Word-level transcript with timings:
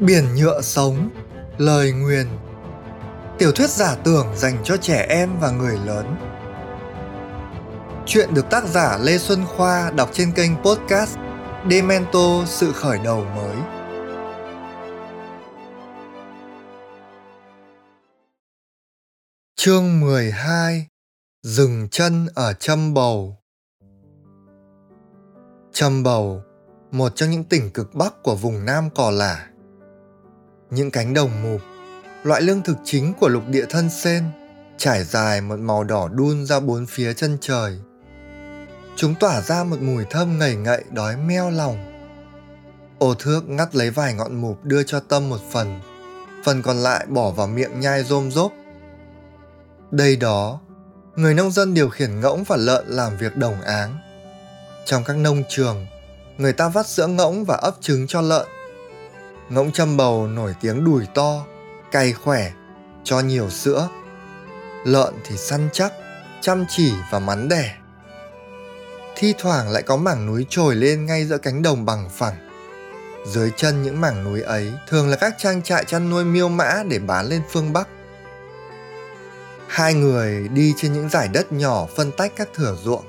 Biển 0.00 0.24
nhựa 0.34 0.60
sống, 0.60 1.10
lời 1.58 1.92
nguyền. 1.92 2.26
Tiểu 3.38 3.52
thuyết 3.52 3.70
giả 3.70 3.96
tưởng 4.04 4.26
dành 4.36 4.56
cho 4.64 4.76
trẻ 4.76 5.06
em 5.08 5.30
và 5.40 5.50
người 5.50 5.78
lớn. 5.86 6.16
Chuyện 8.06 8.34
được 8.34 8.50
tác 8.50 8.64
giả 8.66 8.98
Lê 8.98 9.18
Xuân 9.18 9.44
Khoa 9.46 9.90
đọc 9.90 10.10
trên 10.12 10.32
kênh 10.32 10.56
podcast 10.56 11.18
Demento 11.70 12.44
Sự 12.46 12.72
Khởi 12.72 12.98
Đầu 13.04 13.24
Mới. 13.24 13.56
Chương 19.56 20.00
12 20.00 20.86
Dừng 21.42 21.88
chân 21.90 22.26
ở 22.34 22.52
Châm 22.52 22.94
Bầu. 22.94 23.36
Châm 25.72 26.02
Bầu, 26.02 26.42
một 26.90 27.12
trong 27.16 27.30
những 27.30 27.44
tỉnh 27.44 27.70
cực 27.70 27.94
bắc 27.94 28.22
của 28.22 28.34
vùng 28.34 28.64
Nam 28.64 28.90
Cò 28.94 29.10
Lả 29.10 29.49
những 30.70 30.90
cánh 30.90 31.14
đồng 31.14 31.42
mục, 31.42 31.60
loại 32.22 32.42
lương 32.42 32.62
thực 32.62 32.76
chính 32.84 33.14
của 33.20 33.28
lục 33.28 33.42
địa 33.48 33.64
thân 33.68 33.90
sen, 33.90 34.24
trải 34.76 35.04
dài 35.04 35.40
một 35.40 35.58
màu 35.58 35.84
đỏ 35.84 36.08
đun 36.08 36.46
ra 36.46 36.60
bốn 36.60 36.86
phía 36.86 37.14
chân 37.14 37.38
trời. 37.40 37.78
Chúng 38.96 39.14
tỏa 39.14 39.40
ra 39.40 39.64
một 39.64 39.80
mùi 39.80 40.04
thơm 40.10 40.38
ngầy 40.38 40.56
ngậy 40.56 40.84
đói 40.90 41.16
meo 41.16 41.50
lòng. 41.50 41.86
Ô 42.98 43.14
thước 43.14 43.48
ngắt 43.48 43.74
lấy 43.74 43.90
vài 43.90 44.14
ngọn 44.14 44.40
mục 44.40 44.64
đưa 44.64 44.82
cho 44.82 45.00
Tâm 45.00 45.28
một 45.28 45.40
phần, 45.50 45.80
phần 46.44 46.62
còn 46.62 46.76
lại 46.76 47.06
bỏ 47.08 47.30
vào 47.30 47.46
miệng 47.46 47.80
nhai 47.80 48.04
rôm 48.04 48.30
rốp. 48.30 48.52
Đây 49.90 50.16
đó, 50.16 50.60
người 51.16 51.34
nông 51.34 51.50
dân 51.50 51.74
điều 51.74 51.88
khiển 51.88 52.20
ngỗng 52.20 52.44
và 52.44 52.56
lợn 52.56 52.86
làm 52.88 53.16
việc 53.16 53.36
đồng 53.36 53.60
áng. 53.60 53.98
Trong 54.86 55.04
các 55.04 55.16
nông 55.16 55.42
trường, 55.48 55.86
người 56.38 56.52
ta 56.52 56.68
vắt 56.68 56.86
sữa 56.86 57.06
ngỗng 57.06 57.44
và 57.44 57.56
ấp 57.56 57.74
trứng 57.80 58.06
cho 58.06 58.20
lợn 58.20 58.46
ngỗng 59.50 59.72
châm 59.72 59.96
bầu 59.96 60.26
nổi 60.26 60.54
tiếng 60.60 60.84
đùi 60.84 61.06
to 61.14 61.44
cày 61.92 62.12
khỏe, 62.12 62.52
cho 63.04 63.20
nhiều 63.20 63.50
sữa. 63.50 63.88
Lợn 64.84 65.14
thì 65.24 65.36
săn 65.36 65.68
chắc, 65.72 65.92
chăm 66.40 66.64
chỉ 66.68 66.92
và 67.10 67.18
mắn 67.18 67.48
đẻ. 67.48 67.74
Thi 69.16 69.34
thoảng 69.38 69.70
lại 69.70 69.82
có 69.82 69.96
mảng 69.96 70.26
núi 70.26 70.46
trồi 70.48 70.74
lên 70.74 71.06
ngay 71.06 71.26
giữa 71.26 71.38
cánh 71.38 71.62
đồng 71.62 71.84
bằng 71.84 72.08
phẳng. 72.12 72.34
Dưới 73.26 73.50
chân 73.56 73.82
những 73.82 74.00
mảng 74.00 74.24
núi 74.24 74.42
ấy 74.42 74.72
thường 74.88 75.08
là 75.08 75.16
các 75.16 75.34
trang 75.38 75.62
trại 75.62 75.84
chăn 75.84 76.10
nuôi 76.10 76.24
miêu 76.24 76.48
mã 76.48 76.82
để 76.88 76.98
bán 76.98 77.26
lên 77.26 77.42
phương 77.50 77.72
bắc. 77.72 77.88
Hai 79.68 79.94
người 79.94 80.48
đi 80.48 80.74
trên 80.76 80.92
những 80.92 81.08
giải 81.08 81.28
đất 81.28 81.52
nhỏ 81.52 81.86
phân 81.96 82.12
tách 82.12 82.32
các 82.36 82.48
thửa 82.54 82.76
ruộng. 82.82 83.04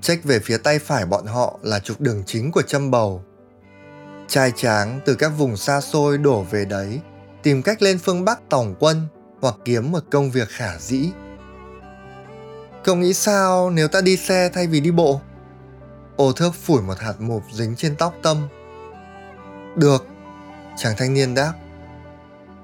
Trách 0.00 0.24
về 0.24 0.38
phía 0.38 0.58
tay 0.58 0.78
phải 0.78 1.06
bọn 1.06 1.26
họ 1.26 1.58
là 1.62 1.78
trục 1.78 2.00
đường 2.00 2.22
chính 2.26 2.52
của 2.52 2.62
châm 2.62 2.90
bầu 2.90 3.24
trai 4.30 4.52
tráng 4.56 5.00
từ 5.04 5.14
các 5.14 5.28
vùng 5.28 5.56
xa 5.56 5.80
xôi 5.80 6.18
đổ 6.18 6.42
về 6.42 6.64
đấy, 6.64 7.00
tìm 7.42 7.62
cách 7.62 7.82
lên 7.82 7.98
phương 7.98 8.24
bắc 8.24 8.40
tổng 8.48 8.74
quân 8.80 9.08
hoặc 9.40 9.54
kiếm 9.64 9.92
một 9.92 10.04
công 10.10 10.30
việc 10.30 10.48
khả 10.48 10.78
dĩ. 10.78 11.10
Cậu 12.84 12.96
nghĩ 12.96 13.14
sao 13.14 13.70
nếu 13.70 13.88
ta 13.88 14.00
đi 14.00 14.16
xe 14.16 14.50
thay 14.52 14.66
vì 14.66 14.80
đi 14.80 14.90
bộ? 14.90 15.20
Ô 16.16 16.32
thước 16.32 16.54
phủi 16.54 16.82
một 16.82 16.98
hạt 16.98 17.14
mụp 17.18 17.42
dính 17.52 17.76
trên 17.76 17.96
tóc 17.96 18.14
tâm. 18.22 18.48
Được, 19.76 20.06
chàng 20.76 20.94
thanh 20.98 21.14
niên 21.14 21.34
đáp. 21.34 21.52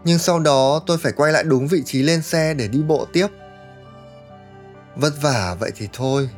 Nhưng 0.04 0.18
sau 0.18 0.38
đó 0.38 0.80
tôi 0.86 0.98
phải 0.98 1.12
quay 1.12 1.32
lại 1.32 1.44
đúng 1.44 1.66
vị 1.66 1.82
trí 1.86 2.02
lên 2.02 2.22
xe 2.22 2.54
để 2.54 2.68
đi 2.68 2.82
bộ 2.82 3.06
tiếp. 3.12 3.26
Vất 4.96 5.12
vả 5.22 5.56
vậy 5.60 5.70
thì 5.76 5.88
thôi. 5.92 6.30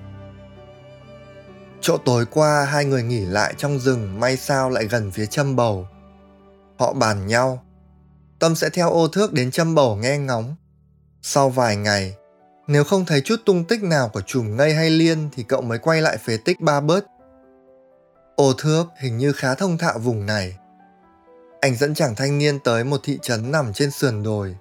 Chỗ 1.80 1.98
tối 1.98 2.26
qua 2.26 2.64
hai 2.64 2.84
người 2.84 3.02
nghỉ 3.02 3.20
lại 3.20 3.54
trong 3.56 3.78
rừng 3.78 4.20
may 4.20 4.36
sao 4.36 4.70
lại 4.70 4.84
gần 4.84 5.10
phía 5.10 5.26
châm 5.26 5.56
bầu. 5.56 5.88
Họ 6.78 6.92
bàn 6.92 7.26
nhau. 7.26 7.64
Tâm 8.38 8.54
sẽ 8.54 8.70
theo 8.70 8.90
ô 8.90 9.08
thước 9.08 9.32
đến 9.32 9.50
châm 9.50 9.74
bầu 9.74 9.96
nghe 9.96 10.18
ngóng. 10.18 10.56
Sau 11.22 11.50
vài 11.50 11.76
ngày, 11.76 12.16
nếu 12.66 12.84
không 12.84 13.04
thấy 13.04 13.20
chút 13.20 13.36
tung 13.44 13.64
tích 13.64 13.82
nào 13.82 14.08
của 14.08 14.20
chùm 14.20 14.56
ngây 14.56 14.74
hay 14.74 14.90
liên 14.90 15.28
thì 15.32 15.42
cậu 15.42 15.62
mới 15.62 15.78
quay 15.78 16.02
lại 16.02 16.16
phế 16.16 16.36
tích 16.36 16.60
ba 16.60 16.80
bớt. 16.80 17.04
Ô 18.36 18.52
thước 18.52 18.84
hình 19.00 19.18
như 19.18 19.32
khá 19.32 19.54
thông 19.54 19.78
thạo 19.78 19.98
vùng 19.98 20.26
này. 20.26 20.56
Anh 21.60 21.76
dẫn 21.76 21.94
chàng 21.94 22.14
thanh 22.14 22.38
niên 22.38 22.58
tới 22.58 22.84
một 22.84 23.00
thị 23.04 23.18
trấn 23.22 23.52
nằm 23.52 23.72
trên 23.72 23.90
sườn 23.90 24.22
đồi. 24.22 24.56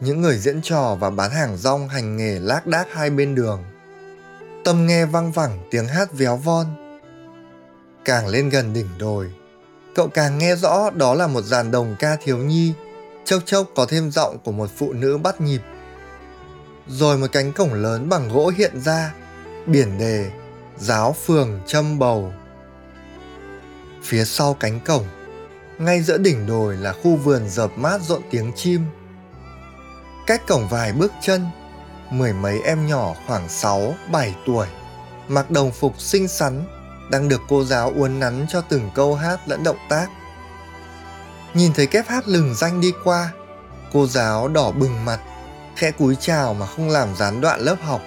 Những 0.00 0.20
người 0.20 0.38
diễn 0.38 0.62
trò 0.62 0.96
và 1.00 1.10
bán 1.10 1.30
hàng 1.30 1.56
rong 1.56 1.88
hành 1.88 2.16
nghề 2.16 2.38
lác 2.38 2.66
đác 2.66 2.86
hai 2.92 3.10
bên 3.10 3.34
đường 3.34 3.64
tâm 4.64 4.86
nghe 4.86 5.06
văng 5.06 5.32
vẳng 5.32 5.58
tiếng 5.70 5.86
hát 5.86 6.12
véo 6.12 6.36
von. 6.36 6.66
Càng 8.04 8.28
lên 8.28 8.48
gần 8.48 8.72
đỉnh 8.72 8.88
đồi, 8.98 9.32
cậu 9.94 10.08
càng 10.08 10.38
nghe 10.38 10.56
rõ 10.56 10.90
đó 10.90 11.14
là 11.14 11.26
một 11.26 11.42
dàn 11.42 11.70
đồng 11.70 11.96
ca 11.98 12.16
thiếu 12.16 12.38
nhi. 12.38 12.72
Chốc 13.24 13.42
chốc 13.44 13.66
có 13.74 13.86
thêm 13.86 14.10
giọng 14.10 14.38
của 14.44 14.52
một 14.52 14.70
phụ 14.76 14.92
nữ 14.92 15.18
bắt 15.18 15.40
nhịp. 15.40 15.60
Rồi 16.88 17.18
một 17.18 17.26
cánh 17.32 17.52
cổng 17.52 17.74
lớn 17.74 18.08
bằng 18.08 18.28
gỗ 18.28 18.52
hiện 18.56 18.80
ra, 18.80 19.14
biển 19.66 19.98
đề, 19.98 20.30
giáo 20.78 21.16
phường 21.26 21.60
châm 21.66 21.98
bầu. 21.98 22.32
Phía 24.02 24.24
sau 24.24 24.54
cánh 24.54 24.80
cổng, 24.80 25.04
ngay 25.78 26.02
giữa 26.02 26.18
đỉnh 26.18 26.46
đồi 26.46 26.76
là 26.76 26.92
khu 26.92 27.16
vườn 27.16 27.48
dợp 27.48 27.70
mát 27.76 28.00
rộn 28.02 28.22
tiếng 28.30 28.52
chim. 28.56 28.84
Cách 30.26 30.42
cổng 30.46 30.68
vài 30.68 30.92
bước 30.92 31.12
chân 31.20 31.46
mười 32.12 32.32
mấy 32.32 32.60
em 32.60 32.86
nhỏ 32.86 33.14
khoảng 33.26 33.48
6, 33.48 33.94
7 34.12 34.34
tuổi, 34.46 34.66
mặc 35.28 35.50
đồng 35.50 35.70
phục 35.70 36.00
xinh 36.00 36.28
xắn, 36.28 36.64
đang 37.10 37.28
được 37.28 37.40
cô 37.48 37.64
giáo 37.64 37.92
uốn 37.96 38.20
nắn 38.20 38.46
cho 38.48 38.60
từng 38.60 38.90
câu 38.94 39.14
hát 39.14 39.40
lẫn 39.46 39.62
động 39.62 39.78
tác. 39.88 40.06
Nhìn 41.54 41.72
thấy 41.74 41.86
kép 41.86 42.08
hát 42.08 42.28
lừng 42.28 42.54
danh 42.54 42.80
đi 42.80 42.92
qua, 43.04 43.32
cô 43.92 44.06
giáo 44.06 44.48
đỏ 44.48 44.70
bừng 44.70 45.04
mặt, 45.04 45.20
khẽ 45.76 45.90
cúi 45.90 46.16
chào 46.20 46.54
mà 46.54 46.66
không 46.66 46.90
làm 46.90 47.16
gián 47.16 47.40
đoạn 47.40 47.60
lớp 47.60 47.76
học. 47.82 48.00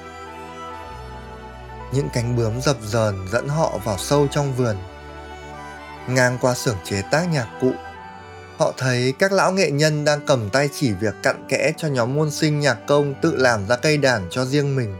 Những 1.92 2.10
cánh 2.14 2.36
bướm 2.36 2.62
dập 2.62 2.78
dờn 2.84 3.28
dẫn 3.32 3.48
họ 3.48 3.78
vào 3.84 3.98
sâu 3.98 4.28
trong 4.32 4.54
vườn. 4.54 4.78
Ngang 6.08 6.38
qua 6.42 6.54
xưởng 6.54 6.78
chế 6.84 7.02
tác 7.12 7.28
nhạc 7.32 7.48
cụ, 7.62 7.72
Họ 8.58 8.74
thấy 8.78 9.14
các 9.20 9.32
lão 9.32 9.52
nghệ 9.52 9.72
nhân 9.72 10.06
đang 10.06 10.26
cầm 10.28 10.50
tay 10.50 10.70
chỉ 10.74 10.92
việc 10.92 11.16
cặn 11.24 11.46
kẽ 11.50 11.74
cho 11.78 11.88
nhóm 11.88 12.16
môn 12.16 12.32
sinh 12.32 12.60
nhạc 12.60 12.78
công 12.88 13.14
tự 13.22 13.36
làm 13.36 13.68
ra 13.68 13.76
cây 13.76 13.98
đàn 13.98 14.28
cho 14.30 14.46
riêng 14.46 14.76
mình. 14.76 14.96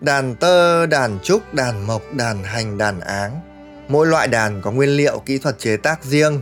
Đàn 0.00 0.34
tơ, 0.34 0.86
đàn 0.86 1.18
trúc, 1.22 1.54
đàn 1.54 1.86
mộc, 1.86 2.02
đàn 2.12 2.44
hành, 2.44 2.78
đàn 2.78 3.00
áng. 3.00 3.40
Mỗi 3.88 4.06
loại 4.06 4.28
đàn 4.28 4.62
có 4.62 4.70
nguyên 4.70 4.96
liệu 4.96 5.18
kỹ 5.26 5.38
thuật 5.38 5.58
chế 5.58 5.76
tác 5.76 6.04
riêng. 6.04 6.40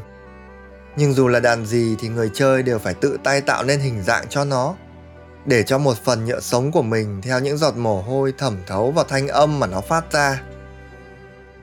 Nhưng 0.96 1.12
dù 1.12 1.28
là 1.28 1.40
đàn 1.40 1.66
gì 1.66 1.96
thì 2.00 2.08
người 2.08 2.30
chơi 2.34 2.62
đều 2.62 2.78
phải 2.78 2.94
tự 2.94 3.19
tay 3.24 3.40
tạo 3.40 3.64
nên 3.64 3.80
hình 3.80 4.02
dạng 4.02 4.28
cho 4.28 4.44
nó 4.44 4.74
để 5.46 5.62
cho 5.62 5.78
một 5.78 5.96
phần 6.04 6.24
nhựa 6.24 6.40
sống 6.40 6.72
của 6.72 6.82
mình 6.82 7.22
theo 7.22 7.40
những 7.40 7.58
giọt 7.58 7.76
mồ 7.76 8.02
hôi 8.02 8.32
thẩm 8.38 8.56
thấu 8.66 8.90
vào 8.90 9.04
thanh 9.04 9.28
âm 9.28 9.60
mà 9.60 9.66
nó 9.66 9.80
phát 9.80 10.12
ra. 10.12 10.42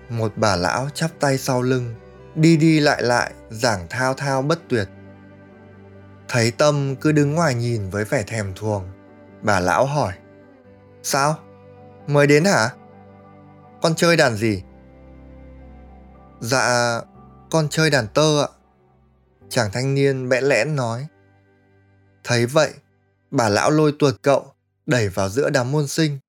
Một 0.10 0.32
bà 0.36 0.56
lão 0.56 0.90
chắp 0.94 1.12
tay 1.20 1.38
sau 1.38 1.62
lưng, 1.62 1.96
đi 2.36 2.58
đi 2.58 2.80
lại 2.80 3.04
lại, 3.04 3.34
giảng 3.50 3.88
thao 3.90 4.14
thao 4.14 4.42
bất 4.42 4.60
tuyệt. 4.70 4.88
Thấy 6.28 6.52
tâm 6.52 6.96
cứ 6.96 7.12
đứng 7.12 7.36
ngoài 7.36 7.56
nhìn 7.56 7.90
với 7.90 8.06
vẻ 8.06 8.24
thèm 8.24 8.54
thuồng, 8.56 8.84
bà 9.42 9.60
lão 9.60 9.86
hỏi, 9.86 10.14
sao? 11.04 11.36
Mới 12.08 12.28
đến 12.28 12.46
hả? 12.46 12.70
Con 13.82 13.96
chơi 13.96 14.18
đàn 14.18 14.36
gì? 14.36 14.64
Dạ 16.40 17.02
con 17.52 17.68
chơi 17.70 17.90
đàn 17.90 18.08
tơ 18.08 18.42
ạ. 18.42 18.48
Chàng 19.50 19.72
thanh 19.72 19.94
niên 19.96 20.30
bẽn 20.30 20.44
lẽn 20.44 20.76
nói. 20.76 21.08
Thấy 22.24 22.46
vậy, 22.46 22.74
bà 23.32 23.50
lão 23.50 23.72
lôi 23.72 23.94
tuột 24.00 24.16
cậu, 24.22 24.54
đẩy 24.86 25.10
vào 25.10 25.30
giữa 25.30 25.50
đám 25.50 25.72
môn 25.72 25.88
sinh. 25.88 26.20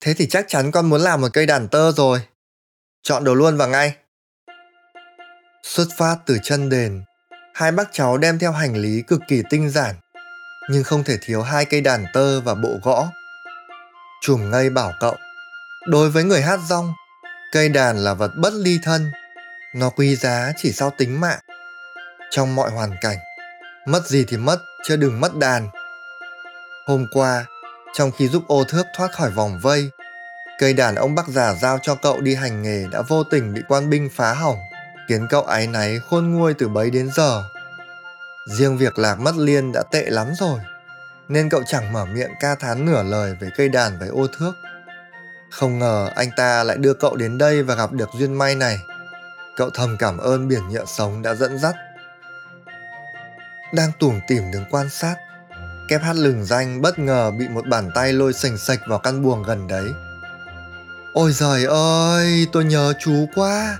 Thế 0.00 0.14
thì 0.14 0.26
chắc 0.28 0.44
chắn 0.48 0.70
con 0.70 0.88
muốn 0.88 1.00
làm 1.00 1.20
một 1.20 1.28
cây 1.32 1.46
đàn 1.46 1.68
tơ 1.68 1.92
rồi. 1.92 2.20
Chọn 3.02 3.24
đồ 3.24 3.34
luôn 3.34 3.56
vào 3.56 3.68
ngay. 3.68 3.96
Xuất 5.66 5.86
phát 5.96 6.16
từ 6.26 6.38
chân 6.42 6.68
đền, 6.68 7.02
hai 7.54 7.72
bác 7.72 7.92
cháu 7.92 8.18
đem 8.18 8.38
theo 8.38 8.52
hành 8.52 8.76
lý 8.76 9.02
cực 9.02 9.20
kỳ 9.28 9.42
tinh 9.50 9.70
giản, 9.70 9.94
nhưng 10.70 10.84
không 10.84 11.04
thể 11.04 11.18
thiếu 11.22 11.42
hai 11.42 11.64
cây 11.64 11.80
đàn 11.80 12.04
tơ 12.12 12.40
và 12.40 12.54
bộ 12.54 12.78
gõ. 12.82 13.08
Chùm 14.22 14.50
ngây 14.50 14.70
bảo 14.70 14.92
cậu, 15.00 15.16
đối 15.86 16.10
với 16.10 16.24
người 16.24 16.42
hát 16.42 16.60
rong, 16.68 16.92
cây 17.52 17.68
đàn 17.68 17.98
là 17.98 18.14
vật 18.14 18.30
bất 18.36 18.52
ly 18.52 18.78
thân, 18.82 19.12
nó 19.74 19.90
quý 19.90 20.16
giá 20.16 20.52
chỉ 20.56 20.72
sau 20.72 20.90
tính 20.98 21.20
mạng. 21.20 21.38
Trong 22.30 22.54
mọi 22.54 22.70
hoàn 22.70 22.90
cảnh, 23.00 23.18
mất 23.86 24.06
gì 24.06 24.24
thì 24.28 24.36
mất, 24.36 24.58
chưa 24.84 24.96
đừng 24.96 25.20
mất 25.20 25.36
đàn. 25.36 25.68
Hôm 26.86 27.06
qua, 27.12 27.44
trong 27.94 28.10
khi 28.18 28.28
giúp 28.28 28.42
ô 28.48 28.64
thước 28.64 28.86
thoát 28.96 29.12
khỏi 29.12 29.30
vòng 29.30 29.60
vây, 29.62 29.90
cây 30.58 30.74
đàn 30.74 30.94
ông 30.94 31.14
bác 31.14 31.28
già 31.28 31.54
giao 31.54 31.78
cho 31.82 31.94
cậu 31.94 32.20
đi 32.20 32.34
hành 32.34 32.62
nghề 32.62 32.86
đã 32.92 33.02
vô 33.08 33.24
tình 33.24 33.54
bị 33.54 33.60
quan 33.68 33.90
binh 33.90 34.08
phá 34.16 34.34
hỏng 34.34 34.58
khiến 35.08 35.26
cậu 35.30 35.42
ái 35.42 35.66
náy 35.66 36.00
khôn 36.10 36.30
nguôi 36.30 36.54
từ 36.54 36.68
bấy 36.68 36.90
đến 36.90 37.10
giờ. 37.14 37.44
Riêng 38.46 38.78
việc 38.78 38.98
lạc 38.98 39.20
mất 39.20 39.36
liên 39.36 39.72
đã 39.72 39.82
tệ 39.90 40.02
lắm 40.02 40.26
rồi, 40.38 40.58
nên 41.28 41.48
cậu 41.48 41.62
chẳng 41.66 41.92
mở 41.92 42.04
miệng 42.04 42.30
ca 42.40 42.54
thán 42.54 42.86
nửa 42.86 43.02
lời 43.02 43.36
về 43.40 43.50
cây 43.56 43.68
đàn 43.68 43.98
với 43.98 44.08
ô 44.08 44.26
thước. 44.38 44.52
Không 45.50 45.78
ngờ 45.78 46.10
anh 46.14 46.28
ta 46.36 46.64
lại 46.64 46.76
đưa 46.76 46.94
cậu 46.94 47.16
đến 47.16 47.38
đây 47.38 47.62
và 47.62 47.74
gặp 47.74 47.92
được 47.92 48.08
duyên 48.18 48.34
may 48.34 48.54
này. 48.54 48.80
cậu 49.56 49.70
thầm 49.70 49.96
cảm 49.98 50.18
ơn 50.18 50.48
biển 50.48 50.68
nhựa 50.68 50.84
sống 50.84 51.22
đã 51.22 51.34
dẫn 51.34 51.58
dắt. 51.58 51.74
Đang 53.72 53.92
tủm 53.98 54.20
tỉm 54.28 54.42
đứng 54.52 54.64
quan 54.70 54.88
sát, 54.88 55.16
kép 55.88 56.02
hát 56.02 56.16
lừng 56.16 56.44
danh 56.44 56.82
bất 56.82 56.98
ngờ 56.98 57.30
bị 57.30 57.48
một 57.48 57.66
bàn 57.66 57.90
tay 57.94 58.12
lôi 58.12 58.32
sành 58.32 58.58
sạch 58.58 58.80
vào 58.86 58.98
căn 58.98 59.22
buồng 59.22 59.42
gần 59.42 59.68
đấy. 59.68 59.86
Ôi 61.12 61.32
giời 61.32 61.64
ơi, 61.64 62.46
tôi 62.52 62.64
nhớ 62.64 62.92
chú 63.00 63.28
quá. 63.34 63.78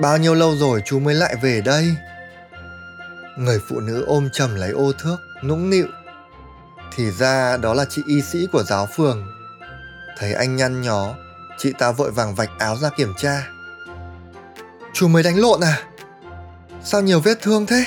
Bao 0.00 0.18
nhiêu 0.18 0.34
lâu 0.34 0.56
rồi 0.56 0.82
chú 0.84 0.98
mới 0.98 1.14
lại 1.14 1.36
về 1.42 1.60
đây? 1.60 1.94
Người 3.36 3.60
phụ 3.68 3.80
nữ 3.80 4.04
ôm 4.06 4.28
chầm 4.32 4.54
lấy 4.54 4.70
ô 4.70 4.92
thước, 4.92 5.16
nũng 5.42 5.70
nịu. 5.70 5.86
Thì 6.96 7.10
ra 7.10 7.56
đó 7.56 7.74
là 7.74 7.84
chị 7.90 8.02
y 8.06 8.22
sĩ 8.22 8.46
của 8.52 8.62
giáo 8.62 8.88
phường. 8.96 9.26
Thấy 10.18 10.32
anh 10.34 10.56
nhăn 10.56 10.82
nhó, 10.82 11.14
chị 11.58 11.72
ta 11.78 11.92
vội 11.92 12.10
vàng 12.10 12.34
vạch 12.34 12.50
áo 12.58 12.76
ra 12.76 12.90
kiểm 12.96 13.14
tra. 13.18 13.46
Chú 14.92 15.08
mới 15.08 15.22
đánh 15.22 15.36
lộn 15.36 15.60
à? 15.60 15.82
Sao 16.84 17.00
nhiều 17.00 17.20
vết 17.20 17.42
thương 17.42 17.66
thế? 17.66 17.84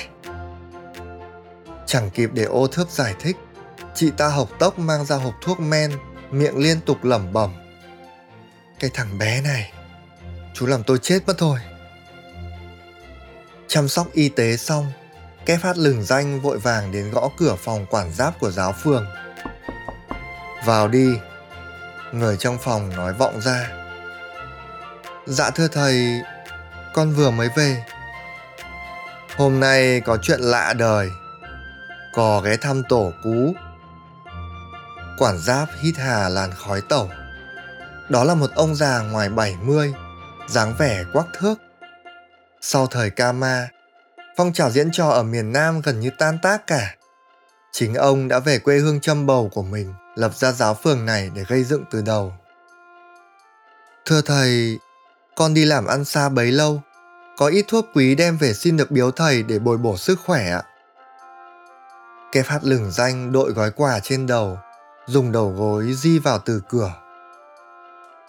Chẳng 1.85 2.09
kịp 2.09 2.29
để 2.33 2.43
ô 2.43 2.67
thước 2.67 2.89
giải 2.89 3.15
thích, 3.19 3.37
chị 3.95 4.11
ta 4.17 4.27
hộc 4.27 4.49
tốc 4.59 4.79
mang 4.79 5.05
ra 5.05 5.15
hộp 5.15 5.33
thuốc 5.41 5.59
men, 5.59 5.91
miệng 6.31 6.57
liên 6.57 6.81
tục 6.81 7.03
lẩm 7.03 7.33
bẩm. 7.33 7.53
Cái 8.79 8.89
thằng 8.93 9.17
bé 9.17 9.41
này, 9.41 9.73
chú 10.53 10.65
làm 10.65 10.83
tôi 10.83 10.97
chết 10.97 11.19
mất 11.27 11.33
thôi. 11.37 11.59
Chăm 13.73 13.87
sóc 13.87 14.07
y 14.13 14.29
tế 14.29 14.57
xong, 14.57 14.91
Kép 15.45 15.61
phát 15.61 15.77
lừng 15.77 16.03
danh 16.03 16.41
vội 16.41 16.59
vàng 16.59 16.91
đến 16.91 17.11
gõ 17.11 17.29
cửa 17.37 17.55
phòng 17.59 17.85
quản 17.89 18.13
giáp 18.13 18.39
của 18.39 18.51
giáo 18.51 18.73
phường. 18.83 19.05
Vào 20.65 20.87
đi, 20.87 21.13
người 22.11 22.37
trong 22.37 22.57
phòng 22.57 22.89
nói 22.95 23.13
vọng 23.13 23.41
ra. 23.41 23.71
Dạ 25.25 25.49
thưa 25.49 25.67
thầy, 25.67 26.21
con 26.93 27.13
vừa 27.13 27.31
mới 27.31 27.49
về. 27.55 27.83
Hôm 29.35 29.59
nay 29.59 30.01
có 30.01 30.17
chuyện 30.21 30.39
lạ 30.39 30.73
đời. 30.73 31.09
Cò 32.13 32.39
ghé 32.39 32.57
thăm 32.57 32.83
tổ 32.89 33.11
cú. 33.23 33.53
Quản 35.17 35.37
giáp 35.37 35.69
hít 35.81 35.97
hà 35.97 36.29
làn 36.29 36.51
khói 36.51 36.81
tẩu. 36.89 37.09
Đó 38.09 38.23
là 38.23 38.35
một 38.35 38.49
ông 38.55 38.75
già 38.75 38.99
ngoài 38.99 39.29
70, 39.29 39.93
dáng 40.47 40.75
vẻ 40.77 41.03
quắc 41.13 41.25
thước. 41.39 41.55
Sau 42.65 42.87
thời 42.87 43.09
Kama, 43.09 43.67
phong 44.37 44.53
trào 44.53 44.69
diễn 44.69 44.91
trò 44.91 45.09
ở 45.09 45.23
miền 45.23 45.51
Nam 45.51 45.81
gần 45.81 45.99
như 45.99 46.09
tan 46.17 46.37
tác 46.41 46.67
cả. 46.67 46.95
Chính 47.71 47.95
ông 47.95 48.27
đã 48.27 48.39
về 48.39 48.59
quê 48.59 48.77
hương 48.77 48.99
châm 49.01 49.25
bầu 49.25 49.49
của 49.53 49.63
mình, 49.63 49.93
lập 50.15 50.35
ra 50.35 50.51
giáo 50.51 50.73
phường 50.73 51.05
này 51.05 51.31
để 51.35 51.43
gây 51.47 51.63
dựng 51.63 51.83
từ 51.91 52.01
đầu. 52.01 52.33
Thưa 54.05 54.21
thầy, 54.21 54.79
con 55.35 55.53
đi 55.53 55.65
làm 55.65 55.85
ăn 55.85 56.05
xa 56.05 56.29
bấy 56.29 56.51
lâu, 56.51 56.81
có 57.37 57.47
ít 57.47 57.65
thuốc 57.67 57.85
quý 57.95 58.15
đem 58.15 58.37
về 58.37 58.53
xin 58.53 58.77
được 58.77 58.91
biếu 58.91 59.11
thầy 59.11 59.43
để 59.43 59.59
bồi 59.59 59.77
bổ 59.77 59.97
sức 59.97 60.19
khỏe 60.25 60.49
ạ. 60.49 60.63
Kẻ 62.31 62.41
phát 62.41 62.59
lửng 62.63 62.91
danh 62.91 63.31
đội 63.31 63.51
gói 63.51 63.71
quà 63.71 63.99
trên 63.99 64.27
đầu, 64.27 64.57
dùng 65.07 65.31
đầu 65.31 65.53
gối 65.57 65.93
di 65.93 66.19
vào 66.19 66.39
từ 66.39 66.61
cửa. 66.69 66.93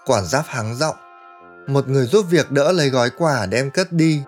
Quản 0.06 0.24
giáp 0.24 0.46
hắng 0.46 0.76
giọng, 0.76 0.96
một 1.66 1.88
người 1.88 2.06
giúp 2.06 2.26
việc 2.30 2.50
đỡ 2.50 2.72
lấy 2.72 2.88
gói 2.88 3.10
quà 3.10 3.46
đem 3.46 3.70
cất 3.70 3.92
đi 3.92 4.22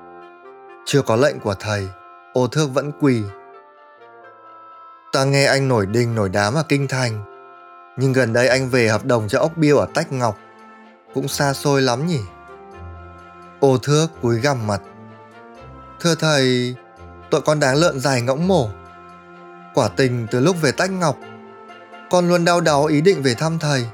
chưa 0.86 1.02
có 1.02 1.16
lệnh 1.16 1.40
của 1.40 1.54
thầy, 1.54 1.88
ô 2.32 2.46
thước 2.46 2.66
vẫn 2.74 2.92
quỳ. 3.00 3.22
Ta 5.12 5.24
nghe 5.24 5.44
anh 5.44 5.68
nổi 5.68 5.86
đình 5.86 6.14
nổi 6.14 6.28
đám 6.28 6.54
ở 6.54 6.62
Kinh 6.68 6.88
Thành, 6.88 7.24
nhưng 7.96 8.12
gần 8.12 8.32
đây 8.32 8.48
anh 8.48 8.68
về 8.68 8.88
hợp 8.88 9.04
đồng 9.04 9.28
cho 9.28 9.38
ốc 9.38 9.56
biêu 9.56 9.78
ở 9.78 9.86
Tách 9.94 10.12
Ngọc. 10.12 10.38
Cũng 11.14 11.28
xa 11.28 11.52
xôi 11.52 11.82
lắm 11.82 12.06
nhỉ? 12.06 12.20
Ô 13.60 13.78
thước 13.78 14.06
cúi 14.22 14.40
gằm 14.40 14.66
mặt. 14.66 14.80
Thưa 16.00 16.14
thầy, 16.14 16.74
tội 17.30 17.40
con 17.40 17.60
đáng 17.60 17.76
lợn 17.76 18.00
dài 18.00 18.22
ngỗng 18.22 18.48
mổ. 18.48 18.68
Quả 19.74 19.88
tình 19.88 20.26
từ 20.30 20.40
lúc 20.40 20.56
về 20.60 20.72
Tách 20.72 20.90
Ngọc, 20.90 21.16
con 22.10 22.28
luôn 22.28 22.44
đau 22.44 22.60
đáu 22.60 22.84
ý 22.84 23.00
định 23.00 23.22
về 23.22 23.34
thăm 23.34 23.58
thầy. 23.58 23.86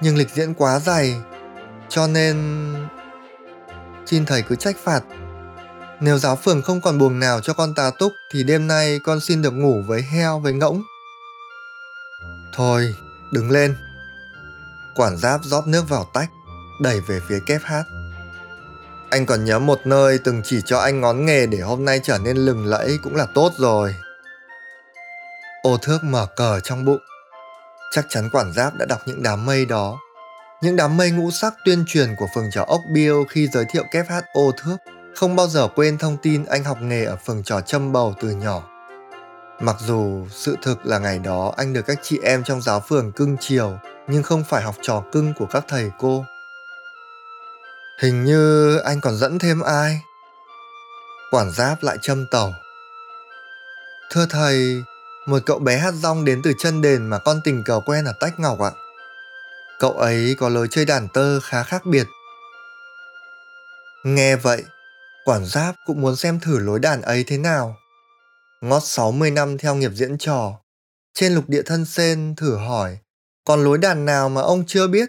Nhưng 0.00 0.16
lịch 0.16 0.30
diễn 0.30 0.54
quá 0.54 0.78
dài, 0.78 1.16
cho 1.88 2.06
nên... 2.06 2.36
Xin 4.06 4.26
thầy 4.26 4.42
cứ 4.42 4.56
trách 4.56 4.76
phạt 4.84 5.02
nếu 6.00 6.18
giáo 6.18 6.36
phường 6.36 6.62
không 6.62 6.80
còn 6.80 6.98
buồng 6.98 7.20
nào 7.20 7.40
cho 7.40 7.52
con 7.52 7.74
tá 7.74 7.90
túc 7.98 8.12
thì 8.30 8.44
đêm 8.44 8.66
nay 8.66 9.00
con 9.04 9.20
xin 9.20 9.42
được 9.42 9.50
ngủ 9.50 9.82
với 9.86 10.02
heo 10.02 10.38
với 10.38 10.52
ngỗng. 10.52 10.82
Thôi, 12.52 12.94
đứng 13.32 13.50
lên. 13.50 13.76
Quản 14.94 15.16
giáp 15.16 15.40
rót 15.44 15.66
nước 15.66 15.88
vào 15.88 16.10
tách, 16.14 16.30
đẩy 16.80 17.00
về 17.00 17.20
phía 17.28 17.38
kép 17.46 17.60
hát. 17.64 17.84
Anh 19.10 19.26
còn 19.26 19.44
nhớ 19.44 19.58
một 19.58 19.80
nơi 19.84 20.18
từng 20.18 20.42
chỉ 20.44 20.60
cho 20.64 20.78
anh 20.78 21.00
ngón 21.00 21.26
nghề 21.26 21.46
để 21.46 21.58
hôm 21.58 21.84
nay 21.84 22.00
trở 22.02 22.18
nên 22.18 22.36
lừng 22.36 22.66
lẫy 22.66 22.98
cũng 23.02 23.16
là 23.16 23.26
tốt 23.34 23.52
rồi. 23.58 23.94
Ô 25.62 25.76
thước 25.82 26.04
mở 26.04 26.26
cờ 26.36 26.60
trong 26.60 26.84
bụng. 26.84 27.00
Chắc 27.90 28.06
chắn 28.08 28.28
quản 28.32 28.52
giáp 28.52 28.74
đã 28.74 28.86
đọc 28.86 29.00
những 29.06 29.22
đám 29.22 29.46
mây 29.46 29.66
đó. 29.66 29.98
Những 30.64 30.76
đám 30.76 30.96
mây 30.96 31.10
ngũ 31.10 31.30
sắc 31.30 31.54
tuyên 31.64 31.84
truyền 31.86 32.16
của 32.16 32.26
phường 32.34 32.50
trò 32.50 32.64
ốc 32.66 32.80
biêu 32.88 33.24
khi 33.28 33.48
giới 33.52 33.64
thiệu 33.64 33.84
kép 33.90 34.08
hát 34.08 34.24
ô 34.32 34.52
thước 34.56 34.76
không 35.14 35.36
bao 35.36 35.46
giờ 35.46 35.68
quên 35.74 35.98
thông 35.98 36.16
tin 36.16 36.44
anh 36.44 36.64
học 36.64 36.78
nghề 36.80 37.04
ở 37.04 37.16
phường 37.16 37.42
trò 37.42 37.60
châm 37.60 37.92
bầu 37.92 38.14
từ 38.20 38.30
nhỏ. 38.30 38.62
Mặc 39.60 39.76
dù 39.80 40.26
sự 40.30 40.56
thực 40.62 40.86
là 40.86 40.98
ngày 40.98 41.18
đó 41.18 41.54
anh 41.56 41.72
được 41.72 41.86
các 41.86 41.98
chị 42.02 42.18
em 42.22 42.44
trong 42.44 42.62
giáo 42.62 42.80
phường 42.80 43.12
cưng 43.12 43.36
chiều, 43.40 43.78
nhưng 44.08 44.22
không 44.22 44.44
phải 44.44 44.62
học 44.62 44.74
trò 44.82 45.02
cưng 45.12 45.34
của 45.38 45.46
các 45.46 45.64
thầy 45.68 45.90
cô. 45.98 46.24
Hình 48.00 48.24
như 48.24 48.76
anh 48.78 49.00
còn 49.00 49.16
dẫn 49.16 49.38
thêm 49.38 49.60
ai? 49.60 50.00
Quản 51.30 51.50
giáp 51.50 51.82
lại 51.82 51.96
châm 52.02 52.26
tàu. 52.30 52.52
Thưa 54.10 54.26
thầy, 54.30 54.82
một 55.26 55.38
cậu 55.46 55.58
bé 55.58 55.78
hát 55.78 55.94
rong 55.94 56.24
đến 56.24 56.40
từ 56.44 56.52
chân 56.58 56.82
đền 56.82 57.06
mà 57.06 57.18
con 57.18 57.40
tình 57.44 57.64
cờ 57.64 57.80
quen 57.86 58.04
ở 58.04 58.12
Tách 58.20 58.40
Ngọc 58.40 58.60
ạ. 58.60 58.70
Cậu 59.78 59.92
ấy 59.92 60.34
có 60.38 60.48
lối 60.48 60.68
chơi 60.70 60.84
đàn 60.84 61.08
tơ 61.14 61.40
khá 61.40 61.62
khác 61.62 61.82
biệt. 61.86 62.06
Nghe 64.04 64.36
vậy, 64.36 64.64
quản 65.24 65.44
giáp 65.44 65.74
cũng 65.86 66.00
muốn 66.00 66.16
xem 66.16 66.40
thử 66.40 66.58
lối 66.58 66.78
đàn 66.78 67.02
ấy 67.02 67.24
thế 67.26 67.38
nào. 67.38 67.76
Ngót 68.60 68.82
60 68.84 69.30
năm 69.30 69.58
theo 69.58 69.74
nghiệp 69.74 69.90
diễn 69.94 70.18
trò, 70.18 70.60
trên 71.14 71.34
lục 71.34 71.44
địa 71.48 71.62
thân 71.62 71.84
sen 71.84 72.34
thử 72.36 72.56
hỏi, 72.56 72.98
còn 73.44 73.64
lối 73.64 73.78
đàn 73.78 74.04
nào 74.04 74.28
mà 74.28 74.40
ông 74.40 74.64
chưa 74.66 74.86
biết? 74.86 75.08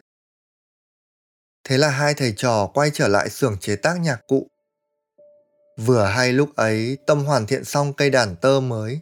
Thế 1.63 1.77
là 1.77 1.89
hai 1.89 2.13
thầy 2.13 2.33
trò 2.37 2.67
quay 2.73 2.91
trở 2.93 3.07
lại 3.07 3.29
xưởng 3.29 3.57
chế 3.57 3.75
tác 3.75 3.99
nhạc 3.99 4.27
cụ. 4.27 4.47
Vừa 5.77 6.03
hay 6.03 6.33
lúc 6.33 6.55
ấy 6.55 6.97
Tâm 7.07 7.25
hoàn 7.25 7.45
thiện 7.45 7.63
xong 7.63 7.93
cây 7.93 8.09
đàn 8.09 8.35
tơ 8.35 8.59
mới. 8.59 8.99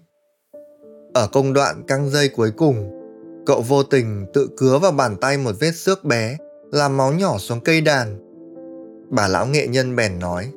Ở 1.13 1.27
công 1.27 1.53
đoạn 1.53 1.83
căng 1.87 2.09
dây 2.09 2.29
cuối 2.29 2.51
cùng, 2.57 3.02
cậu 3.45 3.61
vô 3.61 3.83
tình 3.83 4.25
tự 4.33 4.49
cứa 4.57 4.79
vào 4.79 4.91
bàn 4.91 5.17
tay 5.17 5.37
một 5.37 5.51
vết 5.59 5.71
xước 5.71 6.03
bé, 6.03 6.37
làm 6.71 6.97
máu 6.97 7.11
nhỏ 7.11 7.37
xuống 7.37 7.59
cây 7.59 7.81
đàn. 7.81 8.19
Bà 9.09 9.27
lão 9.27 9.45
nghệ 9.45 9.67
nhân 9.67 9.95
bèn 9.95 10.19
nói, 10.19 10.51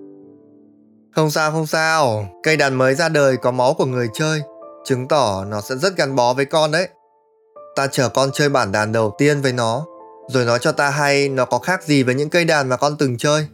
không 1.15 1.31
sao 1.31 1.51
không 1.51 1.67
sao, 1.67 2.29
cây 2.43 2.57
đàn 2.57 2.75
mới 2.75 2.95
ra 2.95 3.09
đời 3.09 3.37
có 3.37 3.51
máu 3.51 3.75
của 3.75 3.87
người 3.87 4.09
chơi, 4.15 4.43
chứng 4.85 5.09
tỏ 5.09 5.45
nó 5.45 5.61
sẽ 5.61 5.77
rất 5.77 5.97
gắn 5.97 6.17
bó 6.17 6.35
với 6.35 6.45
con 6.45 6.71
đấy. 6.71 6.89
Ta 7.77 7.87
chờ 7.87 8.09
con 8.09 8.31
chơi 8.33 8.49
bản 8.49 8.73
đàn 8.73 8.93
đầu 8.93 9.15
tiên 9.19 9.41
với 9.41 9.53
nó, 9.53 9.87
rồi 10.29 10.45
nói 10.45 10.59
cho 10.63 10.73
ta 10.73 10.91
hay 10.91 11.29
nó 11.29 11.45
có 11.45 11.59
khác 11.59 11.83
gì 11.85 12.03
với 12.03 12.15
những 12.15 12.31
cây 12.31 12.45
đàn 12.45 12.69
mà 12.69 12.77
con 12.77 12.97
từng 12.99 13.17
chơi. 13.19 13.47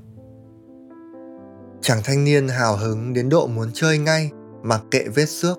Chàng 1.81 2.01
thanh 2.05 2.25
niên 2.25 2.49
hào 2.49 2.77
hứng 2.77 3.13
đến 3.13 3.29
độ 3.29 3.47
muốn 3.47 3.71
chơi 3.75 3.99
ngay, 3.99 4.31
mặc 4.63 4.81
kệ 4.91 5.05
vết 5.15 5.27
xước. 5.27 5.59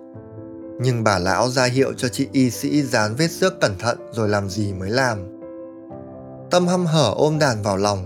Nhưng 0.83 1.03
bà 1.03 1.19
lão 1.19 1.49
ra 1.49 1.65
hiệu 1.65 1.93
cho 1.93 2.07
chị 2.07 2.27
y 2.31 2.49
sĩ 2.49 2.83
dán 2.83 3.15
vết 3.15 3.27
xước 3.27 3.61
cẩn 3.61 3.77
thận 3.79 3.97
rồi 4.11 4.29
làm 4.29 4.49
gì 4.49 4.73
mới 4.73 4.89
làm. 4.89 5.39
Tâm 6.51 6.67
hăm 6.67 6.85
hở 6.85 7.13
ôm 7.15 7.39
đàn 7.39 7.63
vào 7.63 7.77
lòng. 7.77 8.05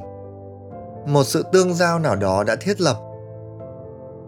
Một 1.07 1.23
sự 1.23 1.43
tương 1.51 1.73
giao 1.73 1.99
nào 1.99 2.15
đó 2.15 2.43
đã 2.43 2.55
thiết 2.55 2.81
lập 2.81 2.97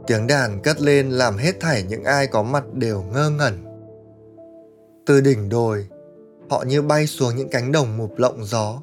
Tiếng 0.10 0.28
đàn 0.28 0.62
cất 0.62 0.82
lên 0.82 1.10
làm 1.10 1.38
hết 1.38 1.60
thảy 1.60 1.84
những 1.84 2.04
ai 2.04 2.28
có 2.28 2.44
mặt 2.44 2.64
đều 2.74 3.02
ngơ 3.02 3.30
ngẩn. 3.30 3.66
Từ 5.06 5.22
đỉnh 5.22 5.50
đồi, 5.50 5.88
họ 6.50 6.64
như 6.68 6.82
bay 6.82 7.08
xuống 7.08 7.36
những 7.36 7.50
cánh 7.50 7.72
đồng 7.72 7.98
mụp 7.98 8.18
lộng 8.18 8.46
gió, 8.46 8.82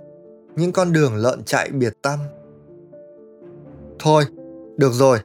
những 0.56 0.72
con 0.72 0.92
đường 0.92 1.16
lợn 1.16 1.44
chạy 1.44 1.70
biệt 1.70 1.92
tâm. 2.02 2.18
Thôi, 3.98 4.24
được 4.76 4.92
rồi. 4.92 5.18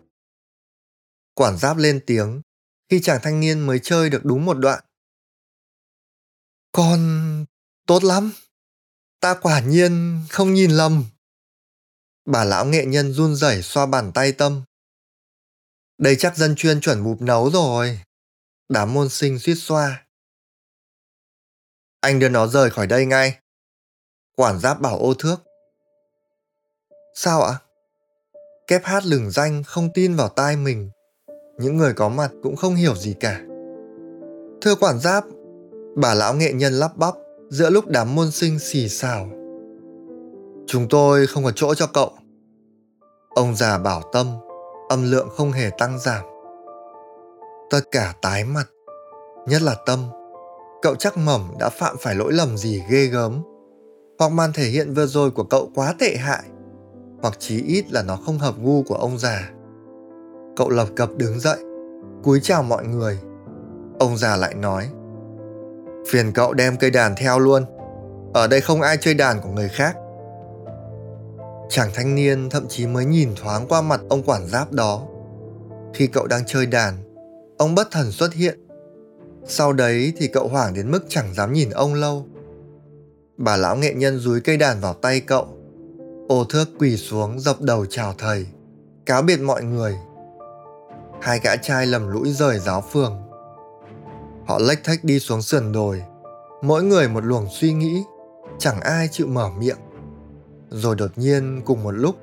Quản 1.36 1.57
giáp 1.57 1.77
lên 1.77 2.00
tiếng 2.05 2.41
khi 2.91 3.01
chàng 3.01 3.19
thanh 3.24 3.39
niên 3.39 3.60
mới 3.60 3.79
chơi 3.83 4.10
được 4.10 4.21
đúng 4.24 4.45
một 4.45 4.53
đoạn. 4.53 4.83
Con 6.71 7.45
tốt 7.88 8.03
lắm. 8.03 8.33
Ta 9.19 9.33
quả 9.41 9.60
nhiên 9.60 10.21
không 10.29 10.53
nhìn 10.53 10.71
lầm. 10.71 11.05
Bà 12.25 12.43
lão 12.43 12.65
nghệ 12.65 12.86
nhân 12.86 13.13
run 13.13 13.36
rẩy 13.36 13.62
xoa 13.62 13.86
bàn 13.86 14.12
tay 14.13 14.31
tâm. 14.31 14.63
Đây 15.98 16.15
chắc 16.19 16.38
dân 16.38 16.55
chuyên 16.55 16.81
chuẩn 16.81 17.03
bụp 17.03 17.21
nấu 17.21 17.51
rồi. 17.51 18.01
Đám 18.69 18.93
môn 18.93 19.10
sinh 19.10 19.39
suýt 19.39 19.55
xoa. 19.55 20.05
Anh 22.01 22.19
đưa 22.19 22.29
nó 22.29 22.48
rời 22.48 22.69
khỏi 22.69 22.88
đây 22.88 23.05
ngay. 23.05 23.39
Quản 24.36 24.60
giáp 24.60 24.81
bảo 24.81 25.00
ô 25.00 25.13
thước. 25.13 25.38
Sao 27.15 27.41
ạ? 27.43 27.60
Kép 28.67 28.86
hát 28.86 29.05
lừng 29.05 29.31
danh 29.31 29.63
không 29.63 29.89
tin 29.93 30.15
vào 30.15 30.29
tai 30.29 30.55
mình. 30.55 30.91
Những 31.62 31.77
người 31.77 31.94
có 31.94 32.10
mặt 32.10 32.32
cũng 32.44 32.56
không 32.56 32.75
hiểu 32.75 32.96
gì 32.96 33.13
cả. 33.20 33.41
Thưa 34.62 34.75
quản 34.80 35.00
giáp, 35.00 35.24
bà 35.96 36.13
lão 36.13 36.34
nghệ 36.34 36.53
nhân 36.53 36.74
lắp 36.74 36.98
bắp 36.98 37.13
giữa 37.50 37.70
lúc 37.70 37.88
đám 37.88 38.15
môn 38.15 38.32
sinh 38.32 38.60
xì 38.60 38.89
xào. 38.89 39.27
Chúng 40.68 40.88
tôi 40.89 41.27
không 41.27 41.44
có 41.44 41.51
chỗ 41.56 41.74
cho 41.75 41.88
cậu. 41.94 42.12
Ông 43.30 43.56
già 43.56 43.77
bảo 43.77 44.01
tâm, 44.13 44.27
âm 44.89 45.12
lượng 45.12 45.30
không 45.30 45.51
hề 45.51 45.70
tăng 45.77 46.00
giảm. 46.00 46.25
Tất 47.70 47.82
cả 47.91 48.13
tái 48.22 48.44
mặt, 48.44 48.65
nhất 49.48 49.62
là 49.62 49.75
tâm. 49.86 50.00
Cậu 50.82 50.96
chắc 50.96 51.18
mẩm 51.18 51.41
đã 51.60 51.70
phạm 51.70 51.96
phải 52.00 52.15
lỗi 52.15 52.34
lầm 52.34 52.58
gì 52.58 52.84
ghê 52.89 53.06
gớm. 53.06 53.41
Hoặc 54.20 54.32
màn 54.32 54.53
thể 54.53 54.63
hiện 54.63 54.94
vừa 54.94 55.06
rồi 55.06 55.32
của 55.32 55.44
cậu 55.44 55.72
quá 55.75 55.94
tệ 56.00 56.15
hại. 56.15 56.44
Hoặc 57.22 57.39
chí 57.39 57.63
ít 57.63 57.91
là 57.91 58.03
nó 58.03 58.15
không 58.25 58.39
hợp 58.39 58.56
gu 58.63 58.84
của 58.84 58.96
ông 58.96 59.18
già. 59.18 59.51
Cậu 60.55 60.70
lập 60.70 60.88
cập 60.96 61.10
đứng 61.17 61.39
dậy, 61.39 61.58
cúi 62.24 62.39
chào 62.43 62.63
mọi 62.63 62.86
người. 62.86 63.20
Ông 64.00 64.17
già 64.17 64.36
lại 64.36 64.53
nói. 64.53 64.89
Phiền 66.08 66.31
cậu 66.31 66.53
đem 66.53 66.77
cây 66.77 66.91
đàn 66.91 67.15
theo 67.15 67.39
luôn. 67.39 67.65
Ở 68.34 68.48
đây 68.48 68.62
không 68.62 68.81
ai 68.81 68.98
chơi 68.98 69.13
đàn 69.13 69.41
của 69.41 69.50
người 69.50 69.70
khác. 69.70 69.96
Chàng 71.70 71.89
thanh 71.93 72.15
niên 72.15 72.50
thậm 72.50 72.67
chí 72.67 72.88
mới 72.88 73.05
nhìn 73.05 73.29
thoáng 73.36 73.67
qua 73.67 73.81
mặt 73.81 74.01
ông 74.10 74.24
quản 74.24 74.48
giáp 74.48 74.72
đó. 74.72 75.08
Khi 75.93 76.08
cậu 76.08 76.27
đang 76.27 76.46
chơi 76.46 76.65
đàn, 76.65 76.93
ông 77.58 77.75
bất 77.75 77.91
thần 77.91 78.12
xuất 78.12 78.34
hiện. 78.34 78.60
Sau 79.46 79.74
đấy 79.74 80.13
thì 80.17 80.27
cậu 80.27 80.48
hoảng 80.48 80.74
đến 80.74 80.91
mức 80.91 81.05
chẳng 81.08 81.34
dám 81.34 81.53
nhìn 81.53 81.70
ông 81.70 81.93
lâu. 81.93 82.25
Bà 83.38 83.58
lão 83.58 83.75
nghệ 83.75 83.93
nhân 83.93 84.20
dúi 84.20 84.41
cây 84.41 84.58
đàn 84.58 84.79
vào 84.79 84.93
tay 84.93 85.20
cậu. 85.20 85.48
Ô 86.27 86.43
thước 86.43 86.65
quỳ 86.79 86.98
xuống 86.98 87.39
dập 87.39 87.62
đầu 87.62 87.86
chào 87.86 88.13
thầy, 88.17 88.46
cáo 89.05 89.22
biệt 89.22 89.39
mọi 89.39 89.63
người. 89.63 89.96
Hai 91.22 91.40
gã 91.40 91.56
trai 91.56 91.86
lầm 91.86 92.08
lũi 92.08 92.32
rời 92.32 92.60
giáo 92.60 92.82
phường. 92.82 93.22
Họ 94.48 94.60
lách 94.60 94.84
thách 94.84 95.04
đi 95.04 95.20
xuống 95.20 95.42
sườn 95.42 95.72
đồi, 95.72 96.04
mỗi 96.62 96.84
người 96.84 97.08
một 97.08 97.24
luồng 97.24 97.48
suy 97.50 97.74
nghĩ, 97.74 98.04
chẳng 98.60 98.82
ai 98.82 99.08
chịu 99.12 99.28
mở 99.28 99.50
miệng. 99.60 99.78
Rồi 100.70 100.96
đột 100.96 101.12
nhiên 101.16 101.62
cùng 101.66 101.84
một 101.84 101.92
lúc 101.92 102.16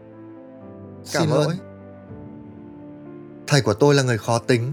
cảm 1.12 1.22
Xin 1.22 1.30
lỗi. 1.30 1.54
Thầy 3.46 3.60
của 3.60 3.74
tôi 3.74 3.94
là 3.94 4.02
người 4.02 4.18
khó 4.18 4.38
tính. 4.38 4.72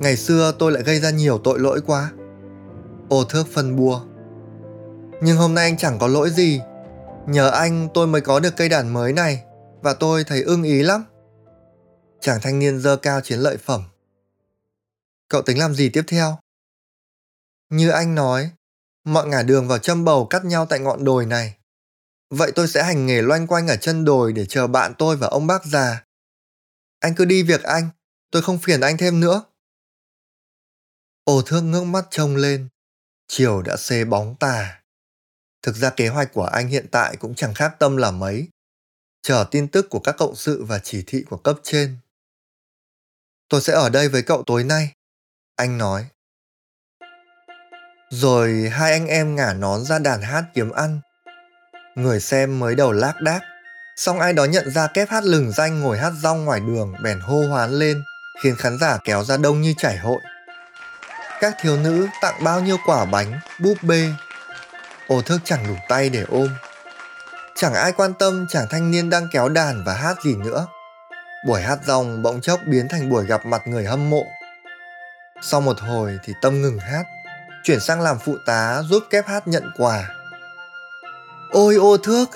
Ngày 0.00 0.16
xưa 0.16 0.52
tôi 0.58 0.72
lại 0.72 0.82
gây 0.82 1.00
ra 1.00 1.10
nhiều 1.10 1.38
tội 1.38 1.58
lỗi 1.58 1.80
quá. 1.86 2.12
Ô 3.08 3.24
thước 3.24 3.46
phân 3.52 3.76
bua. 3.76 4.00
Nhưng 5.22 5.36
hôm 5.36 5.54
nay 5.54 5.64
anh 5.64 5.76
chẳng 5.76 5.98
có 5.98 6.06
lỗi 6.06 6.30
gì. 6.30 6.60
Nhờ 7.26 7.50
anh 7.50 7.88
tôi 7.94 8.06
mới 8.06 8.20
có 8.20 8.40
được 8.40 8.56
cây 8.56 8.68
đàn 8.68 8.92
mới 8.92 9.12
này 9.12 9.42
và 9.82 9.94
tôi 9.94 10.24
thấy 10.24 10.42
ưng 10.42 10.62
ý 10.62 10.82
lắm 10.82 11.04
chàng 12.24 12.40
thanh 12.42 12.58
niên 12.58 12.80
dơ 12.80 12.96
cao 12.96 13.20
chiến 13.20 13.38
lợi 13.38 13.56
phẩm 13.56 13.82
cậu 15.28 15.42
tính 15.42 15.58
làm 15.58 15.74
gì 15.74 15.88
tiếp 15.88 16.04
theo 16.06 16.38
như 17.70 17.90
anh 17.90 18.14
nói 18.14 18.50
mọi 19.04 19.28
ngả 19.28 19.42
đường 19.42 19.68
vào 19.68 19.78
châm 19.78 20.04
bầu 20.04 20.26
cắt 20.26 20.44
nhau 20.44 20.66
tại 20.66 20.78
ngọn 20.78 21.04
đồi 21.04 21.26
này 21.26 21.56
Vậy 22.36 22.52
tôi 22.54 22.68
sẽ 22.68 22.82
hành 22.82 23.06
nghề 23.06 23.22
loanh 23.22 23.46
quanh 23.46 23.68
ở 23.68 23.76
chân 23.76 24.04
đồi 24.04 24.32
để 24.32 24.46
chờ 24.46 24.66
bạn 24.66 24.92
tôi 24.98 25.16
và 25.16 25.26
ông 25.26 25.46
bác 25.46 25.64
già. 25.64 26.04
Anh 27.00 27.14
cứ 27.14 27.24
đi 27.24 27.42
việc 27.42 27.62
anh, 27.62 27.88
tôi 28.30 28.42
không 28.42 28.58
phiền 28.58 28.80
anh 28.80 28.96
thêm 28.96 29.20
nữa. 29.20 29.44
Ồ 31.24 31.42
thương 31.46 31.70
ngước 31.70 31.84
mắt 31.84 32.06
trông 32.10 32.36
lên, 32.36 32.68
chiều 33.28 33.62
đã 33.62 33.76
xê 33.76 34.04
bóng 34.04 34.36
tà. 34.40 34.82
Thực 35.62 35.76
ra 35.76 35.90
kế 35.90 36.08
hoạch 36.08 36.32
của 36.32 36.44
anh 36.44 36.68
hiện 36.68 36.86
tại 36.90 37.16
cũng 37.16 37.34
chẳng 37.34 37.54
khác 37.54 37.76
tâm 37.78 37.96
là 37.96 38.10
mấy. 38.10 38.48
Chờ 39.22 39.46
tin 39.50 39.68
tức 39.68 39.86
của 39.90 40.00
các 40.00 40.14
cộng 40.18 40.36
sự 40.36 40.64
và 40.64 40.78
chỉ 40.78 41.04
thị 41.06 41.24
của 41.30 41.36
cấp 41.36 41.56
trên. 41.62 41.96
Tôi 43.54 43.60
sẽ 43.60 43.72
ở 43.72 43.88
đây 43.88 44.08
với 44.08 44.22
cậu 44.22 44.42
tối 44.46 44.64
nay, 44.64 44.90
anh 45.56 45.78
nói. 45.78 46.06
Rồi 48.10 48.70
hai 48.72 48.92
anh 48.92 49.06
em 49.06 49.36
ngả 49.36 49.52
nón 49.52 49.84
ra 49.84 49.98
đàn 49.98 50.22
hát 50.22 50.44
kiếm 50.54 50.70
ăn 50.70 51.00
Người 51.94 52.20
xem 52.20 52.60
mới 52.60 52.74
đầu 52.74 52.92
lác 52.92 53.20
đác, 53.20 53.40
xong 53.96 54.20
ai 54.20 54.32
đó 54.32 54.44
nhận 54.44 54.70
ra 54.70 54.86
kép 54.86 55.10
hát 55.10 55.24
lừng 55.24 55.52
danh 55.52 55.80
ngồi 55.80 55.98
hát 55.98 56.12
rong 56.22 56.44
ngoài 56.44 56.60
đường 56.60 56.94
bèn 57.02 57.20
hô 57.20 57.46
hoán 57.48 57.70
lên, 57.70 58.02
khiến 58.42 58.56
khán 58.56 58.78
giả 58.78 58.98
kéo 59.04 59.24
ra 59.24 59.36
đông 59.36 59.60
như 59.60 59.74
chảy 59.78 59.96
hội. 59.96 60.20
Các 61.40 61.54
thiếu 61.60 61.76
nữ 61.76 62.06
tặng 62.20 62.44
bao 62.44 62.60
nhiêu 62.60 62.76
quả 62.86 63.04
bánh, 63.04 63.40
búp 63.60 63.76
bê. 63.82 64.08
Ô 65.08 65.22
thước 65.22 65.38
chẳng 65.44 65.66
đủ 65.68 65.74
tay 65.88 66.08
để 66.08 66.24
ôm. 66.28 66.48
Chẳng 67.56 67.74
ai 67.74 67.92
quan 67.92 68.14
tâm 68.14 68.46
chàng 68.48 68.66
thanh 68.70 68.90
niên 68.90 69.10
đang 69.10 69.28
kéo 69.32 69.48
đàn 69.48 69.84
và 69.84 69.94
hát 69.94 70.16
gì 70.24 70.34
nữa. 70.34 70.66
Buổi 71.46 71.62
hát 71.62 71.78
rong 71.86 72.22
bỗng 72.22 72.40
chốc 72.40 72.60
biến 72.66 72.88
thành 72.88 73.10
buổi 73.10 73.26
gặp 73.26 73.46
mặt 73.46 73.62
người 73.66 73.84
hâm 73.84 74.10
mộ. 74.10 74.26
Sau 75.42 75.60
một 75.60 75.80
hồi 75.80 76.18
thì 76.24 76.32
Tâm 76.42 76.62
ngừng 76.62 76.78
hát, 76.78 77.06
chuyển 77.64 77.80
sang 77.80 78.00
làm 78.00 78.18
phụ 78.18 78.36
tá 78.46 78.82
giúp 78.82 79.02
kép 79.10 79.26
hát 79.26 79.48
nhận 79.48 79.70
quà. 79.76 80.08
Ôi 81.54 81.74
ô 81.74 81.96
thước 81.96 82.30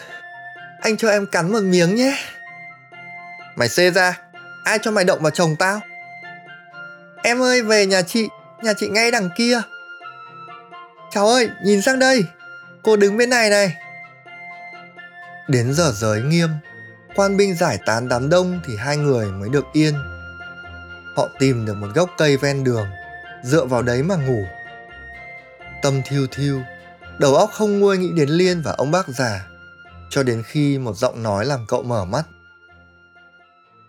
Anh 0.80 0.96
cho 0.96 1.08
em 1.08 1.26
cắn 1.26 1.52
một 1.52 1.62
miếng 1.62 1.94
nhé 1.94 2.16
Mày 3.56 3.68
xê 3.68 3.90
ra 3.90 4.18
Ai 4.64 4.78
cho 4.82 4.90
mày 4.90 5.04
động 5.04 5.22
vào 5.22 5.30
chồng 5.30 5.56
tao 5.58 5.80
Em 7.22 7.42
ơi 7.42 7.62
về 7.62 7.86
nhà 7.86 8.02
chị 8.02 8.28
Nhà 8.62 8.72
chị 8.72 8.88
ngay 8.88 9.10
đằng 9.10 9.30
kia 9.36 9.60
Cháu 11.10 11.28
ơi 11.28 11.50
nhìn 11.64 11.82
sang 11.82 11.98
đây 11.98 12.24
Cô 12.82 12.96
đứng 12.96 13.16
bên 13.16 13.30
này 13.30 13.50
này 13.50 13.76
Đến 15.48 15.74
giờ 15.74 15.92
giới 15.94 16.22
nghiêm 16.22 16.48
Quan 17.18 17.36
binh 17.36 17.54
giải 17.54 17.78
tán 17.86 18.08
đám 18.08 18.28
đông 18.28 18.60
Thì 18.66 18.76
hai 18.76 18.96
người 18.96 19.26
mới 19.26 19.48
được 19.48 19.64
yên 19.72 19.94
Họ 21.16 21.28
tìm 21.38 21.66
được 21.66 21.74
một 21.74 21.88
gốc 21.94 22.10
cây 22.18 22.36
ven 22.36 22.64
đường 22.64 22.86
Dựa 23.42 23.64
vào 23.64 23.82
đấy 23.82 24.02
mà 24.02 24.16
ngủ 24.16 24.44
Tâm 25.82 26.02
thiêu 26.04 26.26
thiêu 26.30 26.62
đầu 27.18 27.34
óc 27.34 27.50
không 27.52 27.80
nguôi 27.80 27.98
nghĩ 27.98 28.12
đến 28.12 28.28
Liên 28.28 28.62
và 28.62 28.72
ông 28.72 28.90
bác 28.90 29.08
già, 29.08 29.46
cho 30.10 30.22
đến 30.22 30.42
khi 30.46 30.78
một 30.78 30.96
giọng 30.96 31.22
nói 31.22 31.46
làm 31.46 31.64
cậu 31.68 31.82
mở 31.82 32.04
mắt. 32.04 32.22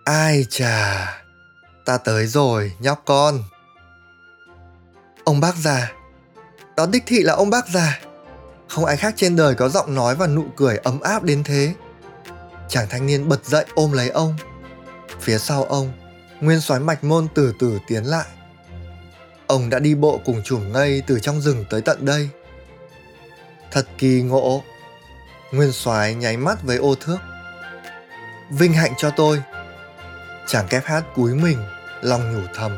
Ai 0.04 0.46
chà, 0.50 1.14
ta 1.86 1.98
tới 1.98 2.28
rồi, 2.28 2.74
nhóc 2.80 3.02
con. 3.06 3.44
Ông 5.24 5.40
bác 5.40 5.56
già, 5.56 5.92
đó 6.78 6.86
đích 6.86 7.04
thị 7.08 7.24
là 7.24 7.34
ông 7.34 7.50
bác 7.50 7.68
già. 7.68 8.00
Không 8.68 8.86
ai 8.86 8.98
khác 8.98 9.14
trên 9.18 9.36
đời 9.36 9.56
có 9.56 9.70
giọng 9.70 9.96
nói 9.96 10.16
và 10.16 10.28
nụ 10.28 10.46
cười 10.56 10.78
ấm 10.78 11.00
áp 11.02 11.24
đến 11.24 11.44
thế. 11.44 11.74
Chàng 12.70 12.88
thanh 12.90 13.06
niên 13.06 13.30
bật 13.30 13.46
dậy 13.46 13.66
ôm 13.76 13.92
lấy 13.92 14.10
ông. 14.10 14.36
Phía 15.22 15.38
sau 15.38 15.64
ông, 15.64 15.92
nguyên 16.42 16.62
soái 16.62 16.80
mạch 16.80 17.04
môn 17.04 17.28
từ 17.36 17.54
từ 17.60 17.80
tiến 17.88 18.04
lại. 18.04 18.26
Ông 19.48 19.70
đã 19.70 19.80
đi 19.80 19.96
bộ 19.96 20.22
cùng 20.26 20.42
chùm 20.44 20.72
ngây 20.72 21.04
từ 21.08 21.20
trong 21.20 21.42
rừng 21.42 21.66
tới 21.70 21.82
tận 21.82 22.06
đây 22.06 22.30
Thật 23.72 23.86
kỳ 23.98 24.22
ngộ. 24.22 24.64
Nguyên 25.52 25.72
soái 25.72 26.16
nháy 26.16 26.38
mắt 26.38 26.64
với 26.64 26.78
ô 26.78 26.96
thước. 26.96 27.18
Vinh 28.50 28.74
hạnh 28.74 28.94
cho 28.98 29.10
tôi. 29.10 29.42
Chàng 30.48 30.68
kép 30.68 30.86
hát 30.86 31.04
cúi 31.16 31.36
mình, 31.36 31.58
lòng 32.02 32.34
nhủ 32.34 32.48
thầm. 32.56 32.78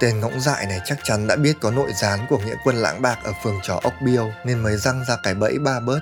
Tên 0.00 0.20
ngỗng 0.20 0.40
dại 0.40 0.66
này 0.66 0.80
chắc 0.84 0.98
chắn 1.04 1.26
đã 1.26 1.36
biết 1.36 1.56
có 1.60 1.70
nội 1.70 1.92
gián 1.94 2.26
của 2.28 2.38
nghĩa 2.38 2.54
quân 2.64 2.76
lãng 2.76 3.02
bạc 3.02 3.18
ở 3.24 3.32
phường 3.42 3.60
trò 3.62 3.80
ốc 3.82 3.92
biêu 4.04 4.30
nên 4.44 4.58
mới 4.58 4.76
răng 4.76 5.04
ra 5.08 5.16
cái 5.22 5.34
bẫy 5.34 5.58
ba 5.58 5.80
bớt. 5.80 6.00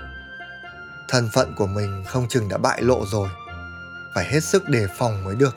Thân 1.12 1.28
phận 1.32 1.54
của 1.54 1.66
mình 1.66 2.04
không 2.06 2.28
chừng 2.28 2.48
đã 2.48 2.58
bại 2.58 2.82
lộ 2.82 3.04
rồi. 3.06 3.28
Phải 4.14 4.24
hết 4.24 4.40
sức 4.40 4.68
đề 4.68 4.86
phòng 4.98 5.24
mới 5.24 5.34
được. 5.34 5.56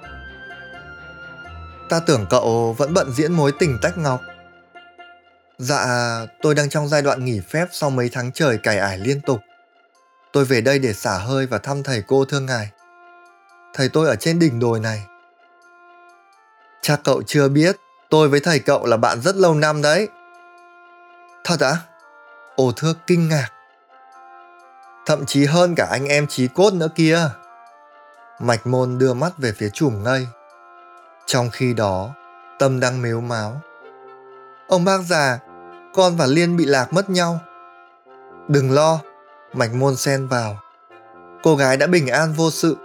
Ta 1.90 2.00
tưởng 2.00 2.26
cậu 2.30 2.76
vẫn 2.78 2.94
bận 2.94 3.12
diễn 3.12 3.34
mối 3.34 3.52
tình 3.60 3.78
tách 3.82 3.98
ngọc 3.98 4.22
Dạ, 5.58 5.86
tôi 6.42 6.56
đang 6.56 6.70
trong 6.70 6.88
giai 6.88 7.02
đoạn 7.02 7.26
nghỉ 7.26 7.40
phép 7.40 7.68
sau 7.72 7.90
mấy 7.90 8.10
tháng 8.10 8.32
trời 8.32 8.58
cải 8.58 8.78
ải 8.78 8.98
liên 8.98 9.22
tục. 9.22 9.40
Tôi 10.34 10.46
về 10.46 10.62
đây 10.62 10.80
để 10.80 10.94
xả 10.94 11.18
hơi 11.18 11.48
và 11.48 11.58
thăm 11.58 11.84
thầy 11.84 12.04
cô 12.08 12.26
thương 12.26 12.46
ngài. 12.46 12.70
Thầy 13.74 13.90
tôi 13.90 14.08
ở 14.08 14.16
trên 14.16 14.40
đỉnh 14.40 14.60
đồi 14.60 14.80
này. 14.80 15.06
Chắc 16.82 17.02
cậu 17.04 17.24
chưa 17.24 17.48
biết, 17.50 17.76
tôi 18.10 18.30
với 18.30 18.40
thầy 18.40 18.60
cậu 18.60 18.86
là 18.86 18.98
bạn 18.98 19.22
rất 19.22 19.36
lâu 19.36 19.54
năm 19.54 19.82
đấy. 19.82 20.08
Thật 21.44 21.60
ạ? 21.60 21.70
À? 21.70 21.78
Ồ 22.56 22.72
thưa 22.76 22.94
kinh 23.08 23.30
ngạc. 23.30 23.55
Thậm 25.06 25.26
chí 25.26 25.46
hơn 25.46 25.76
cả 25.76 25.88
anh 25.92 26.06
em 26.06 26.28
trí 26.28 26.48
cốt 26.48 26.74
nữa 26.74 26.90
kia. 26.96 27.20
Mạch 28.40 28.68
môn 28.68 28.98
đưa 28.98 29.14
mắt 29.14 29.38
về 29.38 29.52
phía 29.58 29.70
chùm 29.70 30.04
ngây. 30.04 30.28
Trong 31.26 31.50
khi 31.50 31.74
đó, 31.74 32.10
tâm 32.60 32.80
đang 32.80 33.02
mếu 33.02 33.22
máo 33.22 33.62
Ông 34.68 34.86
bác 34.86 34.98
già, 34.98 35.40
con 35.94 36.16
và 36.16 36.26
Liên 36.26 36.58
bị 36.58 36.66
lạc 36.66 36.94
mất 36.94 37.10
nhau. 37.10 37.40
Đừng 38.48 38.72
lo, 38.72 39.00
Mạch 39.54 39.74
Môn 39.74 39.96
xen 39.96 40.28
vào. 40.28 40.60
Cô 41.44 41.56
gái 41.56 41.78
đã 41.78 41.88
bình 41.88 42.08
an 42.08 42.34
vô 42.34 42.52
sự. 42.52 42.78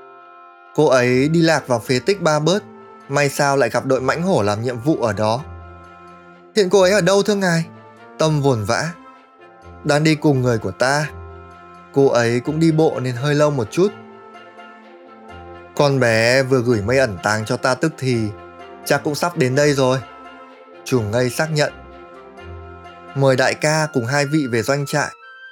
Cô 0.74 0.88
ấy 0.88 1.28
đi 1.28 1.42
lạc 1.42 1.66
vào 1.68 1.78
phế 1.78 1.98
tích 1.98 2.22
ba 2.22 2.38
bớt, 2.38 2.62
may 3.08 3.28
sao 3.28 3.56
lại 3.56 3.70
gặp 3.70 3.86
đội 3.86 4.00
mãnh 4.00 4.22
hổ 4.22 4.42
làm 4.42 4.62
nhiệm 4.62 4.80
vụ 4.80 4.96
ở 5.02 5.12
đó. 5.12 5.44
Hiện 6.56 6.70
cô 6.70 6.80
ấy 6.80 6.92
ở 6.92 7.00
đâu 7.00 7.22
thưa 7.22 7.34
ngài? 7.34 7.64
Tâm 8.18 8.42
vồn 8.42 8.64
vã. 8.64 8.90
Đang 9.84 10.04
đi 10.04 10.14
cùng 10.14 10.42
người 10.42 10.58
của 10.58 10.70
ta. 10.70 11.06
Cô 11.92 12.08
ấy 12.08 12.40
cũng 12.40 12.60
đi 12.60 12.72
bộ 12.72 13.00
nên 13.00 13.14
hơi 13.14 13.34
lâu 13.34 13.50
một 13.50 13.70
chút. 13.70 13.92
Con 15.76 16.00
bé 16.00 16.42
vừa 16.42 16.62
gửi 16.62 16.82
mây 16.82 16.98
ẩn 16.98 17.18
tàng 17.22 17.44
cho 17.44 17.56
ta 17.56 17.74
tức 17.74 17.92
thì, 17.98 18.28
Chắc 18.84 19.00
cũng 19.04 19.14
sắp 19.14 19.36
đến 19.36 19.54
đây 19.54 19.72
rồi. 19.72 19.98
Chủ 20.84 21.00
ngây 21.00 21.30
xác 21.30 21.52
nhận. 21.52 21.72
Mời 23.14 23.36
đại 23.36 23.54
ca 23.54 23.86
cùng 23.92 24.06
hai 24.06 24.26
vị 24.26 24.46
về 24.46 24.62
doanh 24.62 24.86
trại, 24.86 25.08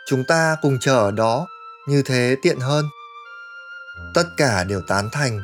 Chúng 0.07 0.25
ta 0.25 0.57
cùng 0.63 0.79
chờ 0.81 0.99
ở 0.99 1.11
đó, 1.11 1.47
Như 1.89 2.03
thế 2.03 2.37
tiện 2.43 2.59
hơn. 2.61 2.85
Tất 4.15 4.25
cả 4.37 4.65
đều 4.65 4.81
tán 4.81 5.09
thành. 5.13 5.41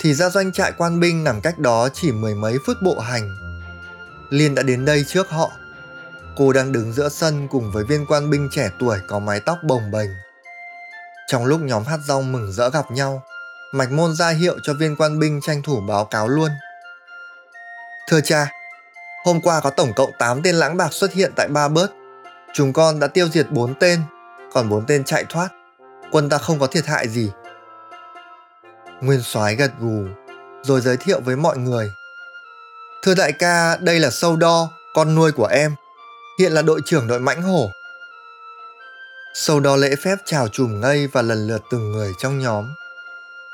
Thì 0.00 0.14
ra 0.14 0.28
doanh 0.28 0.52
trại 0.52 0.72
quan 0.78 1.00
binh 1.00 1.24
nằm 1.24 1.40
cách 1.40 1.58
đó 1.58 1.88
chỉ 1.94 2.12
mười 2.12 2.34
mấy 2.34 2.58
phút 2.66 2.76
bộ 2.82 2.98
hành. 2.98 3.36
Liên 4.30 4.54
đã 4.54 4.62
đến 4.62 4.84
đây 4.84 5.04
trước 5.08 5.30
họ. 5.30 5.50
Cô 6.36 6.52
đang 6.52 6.72
đứng 6.72 6.92
giữa 6.92 7.08
sân 7.08 7.48
cùng 7.48 7.72
với 7.72 7.84
viên 7.84 8.06
quan 8.06 8.30
binh 8.30 8.48
trẻ 8.52 8.70
tuổi 8.78 8.98
có 9.08 9.18
mái 9.18 9.40
tóc 9.40 9.58
bồng 9.62 9.90
bềnh. 9.90 10.10
Trong 11.26 11.44
lúc 11.44 11.60
nhóm 11.60 11.84
hát 11.84 12.00
rong 12.06 12.32
mừng 12.32 12.52
rỡ 12.52 12.70
gặp 12.70 12.90
nhau, 12.90 13.22
Mạch 13.72 13.90
Môn 13.90 14.14
ra 14.14 14.28
hiệu 14.28 14.58
cho 14.62 14.74
viên 14.74 14.96
quan 14.96 15.18
binh 15.18 15.40
tranh 15.42 15.62
thủ 15.62 15.80
báo 15.88 16.04
cáo 16.04 16.28
luôn. 16.28 16.50
Thưa 18.08 18.20
cha, 18.20 18.50
hôm 19.24 19.40
qua 19.40 19.60
có 19.60 19.70
tổng 19.70 19.92
cộng 19.96 20.10
8 20.18 20.42
tên 20.42 20.54
lãng 20.54 20.76
bạc 20.76 20.92
xuất 20.92 21.12
hiện 21.12 21.32
tại 21.36 21.48
Ba 21.48 21.68
Bớt. 21.68 21.92
Chúng 22.54 22.72
con 22.72 23.00
đã 23.00 23.06
tiêu 23.06 23.28
diệt 23.28 23.50
4 23.50 23.74
tên, 23.74 24.00
còn 24.52 24.68
4 24.68 24.86
tên 24.86 25.04
chạy 25.04 25.24
thoát. 25.28 25.48
Quân 26.10 26.28
ta 26.28 26.38
không 26.38 26.58
có 26.58 26.66
thiệt 26.66 26.86
hại 26.86 27.08
gì. 27.08 27.30
Nguyên 29.00 29.22
soái 29.22 29.54
gật 29.54 29.70
gù, 29.80 30.04
rồi 30.62 30.80
giới 30.80 30.96
thiệu 30.96 31.20
với 31.20 31.36
mọi 31.36 31.58
người. 31.58 31.90
Thưa 33.02 33.14
đại 33.14 33.32
ca, 33.32 33.76
đây 33.76 34.00
là 34.00 34.10
Sâu 34.10 34.36
Đo, 34.36 34.70
con 34.94 35.14
nuôi 35.14 35.32
của 35.32 35.46
em 35.46 35.74
hiện 36.38 36.52
là 36.52 36.62
đội 36.62 36.80
trưởng 36.84 37.06
đội 37.06 37.20
mãnh 37.20 37.42
hổ. 37.42 37.70
Sau 39.34 39.60
đó 39.60 39.76
lễ 39.76 39.96
phép 39.96 40.18
chào 40.24 40.48
chùm 40.48 40.80
ngây 40.80 41.06
và 41.06 41.22
lần 41.22 41.46
lượt 41.46 41.62
từng 41.70 41.92
người 41.92 42.12
trong 42.18 42.38
nhóm. 42.38 42.74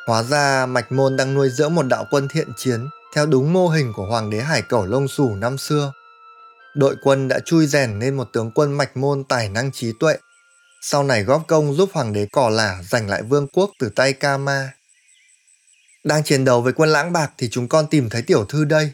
Hóa 0.06 0.22
ra 0.22 0.66
Mạch 0.66 0.92
Môn 0.92 1.16
đang 1.16 1.34
nuôi 1.34 1.50
dưỡng 1.50 1.74
một 1.74 1.86
đạo 1.86 2.06
quân 2.10 2.28
thiện 2.28 2.48
chiến 2.56 2.88
theo 3.14 3.26
đúng 3.26 3.52
mô 3.52 3.68
hình 3.68 3.92
của 3.92 4.06
Hoàng 4.06 4.30
đế 4.30 4.40
Hải 4.40 4.62
Cẩu 4.62 4.86
Lông 4.86 5.08
Sủ 5.08 5.36
năm 5.36 5.58
xưa. 5.58 5.92
Đội 6.74 6.96
quân 7.02 7.28
đã 7.28 7.38
chui 7.44 7.66
rèn 7.66 7.98
nên 7.98 8.16
một 8.16 8.28
tướng 8.32 8.50
quân 8.50 8.72
Mạch 8.72 8.96
Môn 8.96 9.24
tài 9.24 9.48
năng 9.48 9.72
trí 9.72 9.92
tuệ, 10.00 10.16
sau 10.80 11.02
này 11.02 11.24
góp 11.24 11.44
công 11.48 11.74
giúp 11.74 11.90
Hoàng 11.92 12.12
đế 12.12 12.26
Cỏ 12.32 12.48
Lả 12.48 12.82
giành 12.82 13.08
lại 13.08 13.22
vương 13.22 13.48
quốc 13.48 13.70
từ 13.78 13.88
tay 13.88 14.12
Ca 14.12 14.38
Ma. 14.38 14.72
Đang 16.04 16.24
chiến 16.24 16.44
đấu 16.44 16.62
với 16.62 16.72
quân 16.72 16.90
lãng 16.90 17.12
bạc 17.12 17.30
thì 17.38 17.48
chúng 17.50 17.68
con 17.68 17.86
tìm 17.86 18.10
thấy 18.10 18.22
tiểu 18.22 18.44
thư 18.44 18.64
đây. 18.64 18.90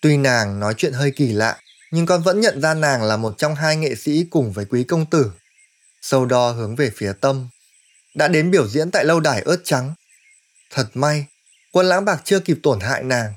Tuy 0.00 0.16
nàng 0.16 0.60
nói 0.60 0.74
chuyện 0.76 0.92
hơi 0.92 1.10
kỳ 1.16 1.32
lạ, 1.32 1.58
nhưng 1.90 2.06
con 2.06 2.22
vẫn 2.22 2.40
nhận 2.40 2.60
ra 2.60 2.74
nàng 2.74 3.02
là 3.02 3.16
một 3.16 3.34
trong 3.38 3.54
hai 3.54 3.76
nghệ 3.76 3.94
sĩ 3.94 4.24
cùng 4.30 4.52
với 4.52 4.64
quý 4.64 4.84
công 4.84 5.06
tử. 5.06 5.32
Sâu 6.02 6.26
đo 6.26 6.50
hướng 6.50 6.76
về 6.76 6.90
phía 6.96 7.12
tâm. 7.20 7.48
Đã 8.14 8.28
đến 8.28 8.50
biểu 8.50 8.68
diễn 8.68 8.90
tại 8.90 9.04
lâu 9.04 9.20
đài 9.20 9.40
ớt 9.40 9.60
trắng. 9.64 9.94
Thật 10.70 10.86
may, 10.94 11.26
quân 11.72 11.86
lãng 11.86 12.04
bạc 12.04 12.20
chưa 12.24 12.40
kịp 12.40 12.58
tổn 12.62 12.80
hại 12.80 13.02
nàng. 13.02 13.34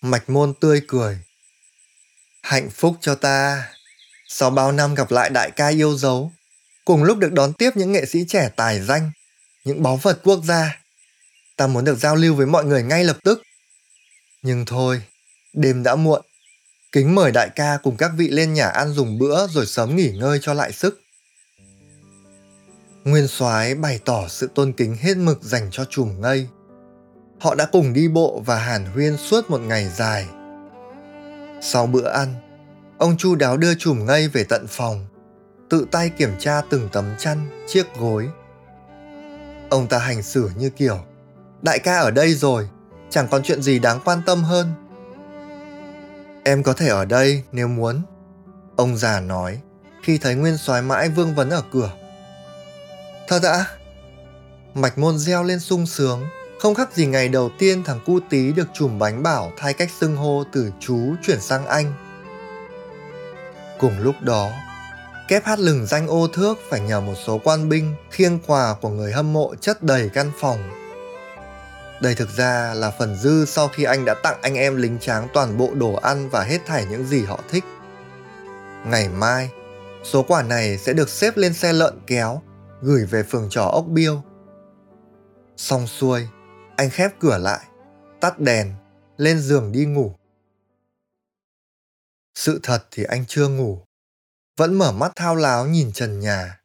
Mạch 0.00 0.30
môn 0.30 0.54
tươi 0.60 0.82
cười. 0.88 1.18
Hạnh 2.42 2.70
phúc 2.70 2.96
cho 3.00 3.14
ta. 3.14 3.70
Sau 4.28 4.50
bao 4.50 4.72
năm 4.72 4.94
gặp 4.94 5.10
lại 5.10 5.30
đại 5.30 5.50
ca 5.50 5.68
yêu 5.68 5.96
dấu, 5.96 6.32
cùng 6.84 7.04
lúc 7.04 7.18
được 7.18 7.32
đón 7.32 7.52
tiếp 7.52 7.70
những 7.74 7.92
nghệ 7.92 8.06
sĩ 8.06 8.24
trẻ 8.28 8.50
tài 8.56 8.80
danh, 8.80 9.10
những 9.64 9.82
báu 9.82 9.96
vật 9.96 10.20
quốc 10.24 10.40
gia. 10.44 10.80
Ta 11.56 11.66
muốn 11.66 11.84
được 11.84 11.98
giao 11.98 12.16
lưu 12.16 12.34
với 12.34 12.46
mọi 12.46 12.64
người 12.64 12.82
ngay 12.82 13.04
lập 13.04 13.18
tức. 13.24 13.42
Nhưng 14.42 14.64
thôi, 14.66 15.02
đêm 15.52 15.82
đã 15.82 15.96
muộn, 15.96 16.22
Kính 16.92 17.14
mời 17.14 17.32
đại 17.32 17.50
ca 17.56 17.78
cùng 17.82 17.96
các 17.96 18.10
vị 18.16 18.28
lên 18.28 18.54
nhà 18.54 18.66
ăn 18.66 18.92
dùng 18.92 19.18
bữa 19.18 19.46
rồi 19.46 19.66
sớm 19.66 19.96
nghỉ 19.96 20.10
ngơi 20.10 20.38
cho 20.42 20.54
lại 20.54 20.72
sức. 20.72 21.00
Nguyên 23.04 23.28
soái 23.28 23.74
bày 23.74 24.00
tỏ 24.04 24.28
sự 24.28 24.50
tôn 24.54 24.72
kính 24.72 24.96
hết 25.00 25.16
mực 25.16 25.42
dành 25.42 25.68
cho 25.70 25.84
chùm 25.84 26.20
ngây. 26.20 26.48
Họ 27.40 27.54
đã 27.54 27.66
cùng 27.72 27.92
đi 27.92 28.08
bộ 28.08 28.42
và 28.46 28.56
hàn 28.56 28.86
huyên 28.86 29.16
suốt 29.16 29.50
một 29.50 29.60
ngày 29.60 29.90
dài. 29.96 30.26
Sau 31.60 31.86
bữa 31.86 32.08
ăn, 32.08 32.34
ông 32.98 33.16
chu 33.16 33.34
đáo 33.34 33.56
đưa 33.56 33.74
chùm 33.74 34.06
ngây 34.06 34.28
về 34.28 34.44
tận 34.44 34.66
phòng, 34.68 35.06
tự 35.70 35.86
tay 35.90 36.10
kiểm 36.10 36.30
tra 36.38 36.60
từng 36.70 36.88
tấm 36.92 37.04
chăn, 37.18 37.64
chiếc 37.68 37.86
gối. 37.98 38.28
Ông 39.70 39.86
ta 39.86 39.98
hành 39.98 40.22
xử 40.22 40.50
như 40.56 40.70
kiểu, 40.70 40.98
đại 41.62 41.78
ca 41.78 41.98
ở 41.98 42.10
đây 42.10 42.34
rồi, 42.34 42.68
chẳng 43.10 43.28
còn 43.30 43.42
chuyện 43.42 43.62
gì 43.62 43.78
đáng 43.78 44.00
quan 44.04 44.22
tâm 44.26 44.42
hơn 44.42 44.89
Em 46.50 46.62
có 46.62 46.72
thể 46.72 46.88
ở 46.88 47.04
đây 47.04 47.42
nếu 47.52 47.68
muốn. 47.68 48.02
Ông 48.76 48.96
già 48.96 49.20
nói 49.20 49.60
khi 50.02 50.18
thấy 50.18 50.34
Nguyên 50.34 50.56
soái 50.56 50.82
mãi 50.82 51.08
vương 51.08 51.34
vấn 51.34 51.50
ở 51.50 51.62
cửa. 51.72 51.90
Thật 53.28 53.42
ạ? 53.42 53.64
Mạch 54.74 54.98
môn 54.98 55.18
reo 55.18 55.44
lên 55.44 55.60
sung 55.60 55.86
sướng, 55.86 56.26
không 56.60 56.74
khác 56.74 56.92
gì 56.92 57.06
ngày 57.06 57.28
đầu 57.28 57.50
tiên 57.58 57.82
thằng 57.84 58.00
cu 58.06 58.20
tí 58.30 58.52
được 58.52 58.68
chùm 58.74 58.98
bánh 58.98 59.22
bảo 59.22 59.52
thay 59.56 59.74
cách 59.74 59.90
xưng 60.00 60.16
hô 60.16 60.44
từ 60.52 60.70
chú 60.80 61.14
chuyển 61.22 61.40
sang 61.40 61.66
anh. 61.66 61.92
Cùng 63.78 63.98
lúc 63.98 64.14
đó, 64.20 64.50
kép 65.28 65.44
hát 65.44 65.58
lừng 65.58 65.86
danh 65.86 66.08
ô 66.08 66.26
thước 66.32 66.58
phải 66.70 66.80
nhờ 66.80 67.00
một 67.00 67.14
số 67.26 67.40
quan 67.44 67.68
binh 67.68 67.94
khiêng 68.10 68.38
quà 68.46 68.74
của 68.80 68.88
người 68.88 69.12
hâm 69.12 69.32
mộ 69.32 69.54
chất 69.60 69.82
đầy 69.82 70.08
căn 70.08 70.32
phòng 70.40 70.79
đây 72.00 72.14
thực 72.14 72.28
ra 72.28 72.74
là 72.74 72.90
phần 72.90 73.16
dư 73.16 73.44
sau 73.44 73.68
khi 73.68 73.84
anh 73.84 74.04
đã 74.04 74.14
tặng 74.22 74.42
anh 74.42 74.54
em 74.54 74.76
lính 74.76 74.98
tráng 74.98 75.28
toàn 75.34 75.58
bộ 75.58 75.70
đồ 75.74 75.94
ăn 75.94 76.28
và 76.28 76.42
hết 76.42 76.58
thảy 76.66 76.86
những 76.90 77.06
gì 77.06 77.24
họ 77.24 77.40
thích. 77.48 77.64
Ngày 78.86 79.08
mai, 79.08 79.50
số 80.04 80.22
quả 80.22 80.42
này 80.42 80.78
sẽ 80.78 80.92
được 80.92 81.08
xếp 81.08 81.36
lên 81.36 81.54
xe 81.54 81.72
lợn 81.72 82.00
kéo, 82.06 82.42
gửi 82.82 83.06
về 83.06 83.22
phường 83.22 83.48
trò 83.50 83.64
ốc 83.64 83.84
biêu. 83.88 84.22
Xong 85.56 85.86
xuôi, 85.86 86.28
anh 86.76 86.90
khép 86.90 87.10
cửa 87.20 87.38
lại, 87.38 87.66
tắt 88.20 88.38
đèn, 88.38 88.74
lên 89.16 89.38
giường 89.38 89.72
đi 89.72 89.84
ngủ. 89.84 90.12
Sự 92.34 92.60
thật 92.62 92.84
thì 92.90 93.04
anh 93.04 93.24
chưa 93.28 93.48
ngủ, 93.48 93.78
vẫn 94.56 94.74
mở 94.74 94.92
mắt 94.92 95.12
thao 95.16 95.34
láo 95.36 95.66
nhìn 95.66 95.92
trần 95.92 96.20
nhà. 96.20 96.60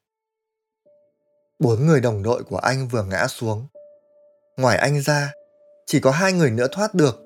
Bốn 1.60 1.86
người 1.86 2.02
đồng 2.02 2.24
đội 2.24 2.44
của 2.44 2.58
anh 2.58 2.88
vừa 2.88 3.04
ngã 3.04 3.28
xuống, 3.28 3.68
Ngoài 4.58 4.78
anh 4.78 5.02
ra, 5.02 5.34
chỉ 5.86 6.00
có 6.00 6.12
hai 6.12 6.34
người 6.34 6.52
nữa 6.52 6.68
thoát 6.72 6.94
được. 6.94 7.24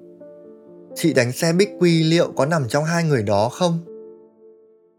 Chị 0.95 1.13
đánh 1.13 1.31
xe 1.31 1.53
Bích 1.53 1.69
Quy 1.79 2.03
liệu 2.03 2.31
có 2.35 2.45
nằm 2.45 2.67
trong 2.67 2.83
hai 2.83 3.03
người 3.03 3.23
đó 3.23 3.49
không? 3.49 3.79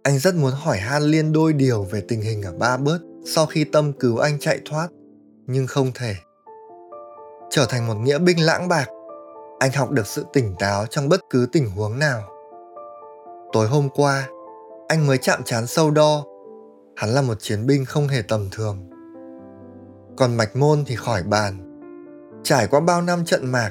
Anh 0.03 0.19
rất 0.19 0.35
muốn 0.35 0.53
hỏi 0.53 0.79
Han 0.79 1.03
Liên 1.03 1.33
đôi 1.33 1.53
điều 1.53 1.83
về 1.83 2.03
tình 2.09 2.21
hình 2.21 2.43
ở 2.43 2.53
Ba 2.53 2.77
Bớt 2.77 2.99
sau 3.25 3.47
khi 3.47 3.64
Tâm 3.64 3.93
cứu 3.93 4.19
anh 4.19 4.38
chạy 4.38 4.61
thoát, 4.64 4.88
nhưng 5.47 5.66
không 5.66 5.90
thể. 5.95 6.14
Trở 7.51 7.66
thành 7.69 7.87
một 7.87 7.95
nghĩa 7.95 8.19
binh 8.19 8.45
lãng 8.45 8.69
bạc, 8.69 8.88
anh 9.59 9.73
học 9.73 9.90
được 9.90 10.07
sự 10.07 10.25
tỉnh 10.33 10.55
táo 10.59 10.87
trong 10.87 11.09
bất 11.09 11.21
cứ 11.31 11.47
tình 11.53 11.71
huống 11.71 11.99
nào. 11.99 12.23
Tối 13.53 13.69
hôm 13.69 13.88
qua, 13.95 14.29
anh 14.88 15.07
mới 15.07 15.19
chạm 15.19 15.43
trán 15.45 15.66
sâu 15.66 15.90
đo. 15.90 16.25
Hắn 16.97 17.11
là 17.11 17.23
một 17.23 17.35
chiến 17.40 17.66
binh 17.66 17.85
không 17.85 18.09
hề 18.09 18.23
tầm 18.23 18.49
thường. 18.53 18.90
Còn 20.16 20.37
Mạch 20.37 20.57
Môn 20.57 20.85
thì 20.87 20.97
khỏi 20.97 21.23
bàn 21.23 21.70
Trải 22.42 22.66
qua 22.66 22.81
bao 22.81 23.03
năm 23.03 23.24
trận 23.24 23.46
mạc, 23.46 23.70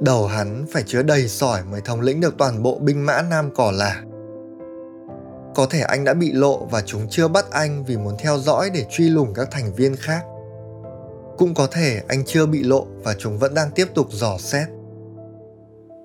đầu 0.00 0.26
hắn 0.26 0.66
phải 0.72 0.82
chứa 0.86 1.02
đầy 1.02 1.28
sỏi 1.28 1.62
mới 1.70 1.80
thống 1.80 2.00
lĩnh 2.00 2.20
được 2.20 2.34
toàn 2.38 2.62
bộ 2.62 2.78
binh 2.78 3.06
mã 3.06 3.22
Nam 3.22 3.50
Cỏ 3.54 3.70
Lả. 3.70 4.02
Có 5.54 5.66
thể 5.70 5.80
anh 5.80 6.04
đã 6.04 6.14
bị 6.14 6.32
lộ 6.32 6.64
và 6.64 6.82
chúng 6.86 7.06
chưa 7.10 7.28
bắt 7.28 7.50
anh 7.50 7.84
vì 7.84 7.96
muốn 7.96 8.14
theo 8.18 8.38
dõi 8.38 8.70
để 8.74 8.86
truy 8.90 9.08
lùng 9.08 9.34
các 9.34 9.48
thành 9.50 9.74
viên 9.74 9.96
khác. 9.96 10.22
Cũng 11.38 11.54
có 11.54 11.66
thể 11.66 12.02
anh 12.08 12.24
chưa 12.24 12.46
bị 12.46 12.62
lộ 12.62 12.86
và 13.02 13.14
chúng 13.18 13.38
vẫn 13.38 13.54
đang 13.54 13.70
tiếp 13.70 13.88
tục 13.94 14.06
dò 14.10 14.38
xét. 14.38 14.68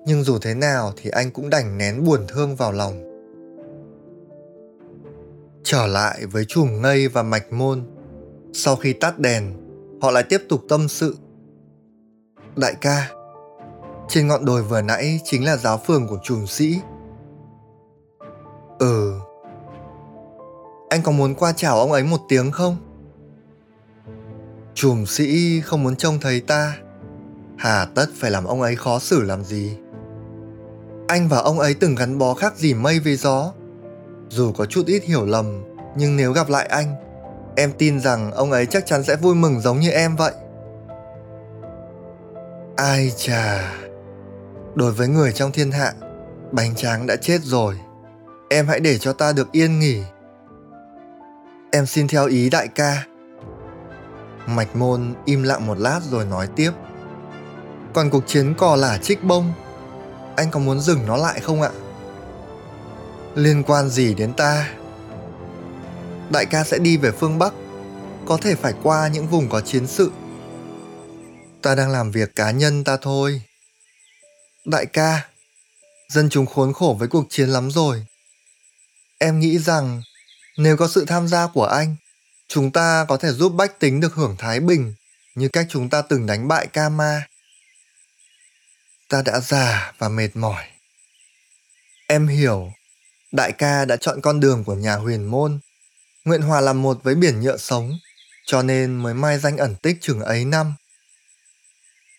Nhưng 0.06 0.22
dù 0.22 0.38
thế 0.38 0.54
nào 0.54 0.92
thì 0.96 1.10
anh 1.10 1.30
cũng 1.30 1.50
đành 1.50 1.78
nén 1.78 2.04
buồn 2.04 2.20
thương 2.28 2.56
vào 2.56 2.72
lòng. 2.72 3.10
Trở 5.64 5.86
lại 5.86 6.26
với 6.26 6.44
chùm 6.44 6.82
ngây 6.82 7.08
và 7.08 7.22
mạch 7.22 7.52
môn, 7.52 7.82
sau 8.52 8.76
khi 8.76 8.92
tắt 8.92 9.18
đèn, 9.18 9.52
họ 10.00 10.10
lại 10.10 10.22
tiếp 10.22 10.42
tục 10.48 10.60
tâm 10.68 10.88
sự 10.88 11.16
Đại 12.56 12.74
ca, 12.80 13.10
trên 14.08 14.26
ngọn 14.26 14.44
đồi 14.44 14.62
vừa 14.62 14.82
nãy 14.82 15.20
chính 15.24 15.44
là 15.44 15.56
giáo 15.56 15.78
phường 15.86 16.08
của 16.08 16.18
trùm 16.22 16.46
sĩ. 16.46 16.80
Ừ. 18.78 19.20
Anh 20.88 21.02
có 21.02 21.12
muốn 21.12 21.34
qua 21.34 21.52
chào 21.52 21.78
ông 21.78 21.92
ấy 21.92 22.02
một 22.02 22.20
tiếng 22.28 22.52
không? 22.52 22.76
Trùm 24.74 25.04
sĩ 25.04 25.60
không 25.60 25.82
muốn 25.82 25.96
trông 25.96 26.20
thấy 26.20 26.40
ta. 26.40 26.76
Hà 27.58 27.84
tất 27.94 28.06
phải 28.14 28.30
làm 28.30 28.44
ông 28.44 28.62
ấy 28.62 28.76
khó 28.76 28.98
xử 28.98 29.22
làm 29.22 29.44
gì? 29.44 29.76
Anh 31.08 31.28
và 31.28 31.38
ông 31.38 31.58
ấy 31.58 31.74
từng 31.74 31.94
gắn 31.94 32.18
bó 32.18 32.34
khác 32.34 32.56
gì 32.56 32.74
mây 32.74 33.00
với 33.00 33.16
gió. 33.16 33.52
Dù 34.28 34.52
có 34.52 34.66
chút 34.66 34.86
ít 34.86 35.04
hiểu 35.04 35.26
lầm, 35.26 35.62
nhưng 35.96 36.16
nếu 36.16 36.32
gặp 36.32 36.48
lại 36.48 36.66
anh, 36.66 36.94
em 37.56 37.72
tin 37.78 38.00
rằng 38.00 38.32
ông 38.32 38.52
ấy 38.52 38.66
chắc 38.66 38.86
chắn 38.86 39.02
sẽ 39.02 39.16
vui 39.16 39.34
mừng 39.34 39.60
giống 39.60 39.80
như 39.80 39.90
em 39.90 40.16
vậy. 40.16 40.32
Ai 42.76 43.12
chà, 43.16 43.72
đối 44.74 44.92
với 44.92 45.08
người 45.08 45.32
trong 45.32 45.52
thiên 45.52 45.70
hạ, 45.70 45.92
bánh 46.52 46.74
tráng 46.74 47.06
đã 47.06 47.16
chết 47.16 47.40
rồi. 47.42 47.78
Em 48.50 48.66
hãy 48.66 48.80
để 48.80 48.98
cho 48.98 49.12
ta 49.12 49.32
được 49.32 49.52
yên 49.52 49.78
nghỉ. 49.78 50.02
Em 51.72 51.86
xin 51.86 52.08
theo 52.08 52.26
ý 52.26 52.50
đại 52.50 52.68
ca. 52.68 53.04
Mạch 54.46 54.76
môn 54.76 55.14
im 55.24 55.42
lặng 55.42 55.66
một 55.66 55.78
lát 55.78 56.00
rồi 56.10 56.24
nói 56.24 56.48
tiếp. 56.56 56.70
Còn 57.92 58.10
cuộc 58.10 58.26
chiến 58.26 58.54
cò 58.58 58.76
lả 58.76 58.98
trích 58.98 59.24
bông, 59.24 59.52
anh 60.36 60.50
có 60.50 60.60
muốn 60.60 60.80
dừng 60.80 61.06
nó 61.06 61.16
lại 61.16 61.40
không 61.40 61.62
ạ? 61.62 61.70
Liên 63.34 63.62
quan 63.62 63.88
gì 63.88 64.14
đến 64.14 64.32
ta? 64.32 64.70
Đại 66.30 66.46
ca 66.46 66.64
sẽ 66.64 66.78
đi 66.78 66.96
về 66.96 67.10
phương 67.10 67.38
Bắc, 67.38 67.54
có 68.26 68.38
thể 68.42 68.54
phải 68.54 68.74
qua 68.82 69.08
những 69.08 69.26
vùng 69.26 69.48
có 69.48 69.60
chiến 69.60 69.86
sự. 69.86 70.10
Ta 71.64 71.74
đang 71.74 71.90
làm 71.90 72.10
việc 72.10 72.36
cá 72.36 72.50
nhân 72.50 72.84
ta 72.84 72.96
thôi. 72.96 73.42
Đại 74.64 74.86
ca, 74.86 75.28
dân 76.08 76.28
chúng 76.30 76.46
khốn 76.46 76.72
khổ 76.72 76.96
với 76.98 77.08
cuộc 77.08 77.26
chiến 77.30 77.48
lắm 77.48 77.70
rồi. 77.70 78.06
Em 79.18 79.40
nghĩ 79.40 79.58
rằng 79.58 80.02
nếu 80.56 80.76
có 80.76 80.88
sự 80.88 81.04
tham 81.04 81.28
gia 81.28 81.46
của 81.46 81.64
anh, 81.64 81.96
chúng 82.48 82.70
ta 82.70 83.04
có 83.08 83.16
thể 83.16 83.32
giúp 83.32 83.52
bách 83.52 83.78
tính 83.78 84.00
được 84.00 84.14
hưởng 84.14 84.36
thái 84.38 84.60
bình 84.60 84.94
như 85.34 85.48
cách 85.48 85.66
chúng 85.70 85.90
ta 85.90 86.02
từng 86.02 86.26
đánh 86.26 86.48
bại 86.48 86.66
ca 86.66 86.88
ma. 86.88 87.26
Ta 89.08 89.22
đã 89.22 89.40
già 89.40 89.92
và 89.98 90.08
mệt 90.08 90.36
mỏi. 90.36 90.64
Em 92.06 92.26
hiểu, 92.26 92.72
đại 93.32 93.52
ca 93.52 93.84
đã 93.84 93.96
chọn 93.96 94.20
con 94.20 94.40
đường 94.40 94.64
của 94.64 94.74
nhà 94.74 94.96
huyền 94.96 95.24
môn, 95.24 95.58
nguyện 96.24 96.42
hòa 96.42 96.60
làm 96.60 96.82
một 96.82 97.00
với 97.02 97.14
biển 97.14 97.40
nhựa 97.40 97.56
sống, 97.56 97.98
cho 98.46 98.62
nên 98.62 98.96
mới 98.96 99.14
mai 99.14 99.38
danh 99.38 99.56
ẩn 99.56 99.76
tích 99.82 99.96
chừng 100.00 100.20
ấy 100.20 100.44
năm. 100.44 100.74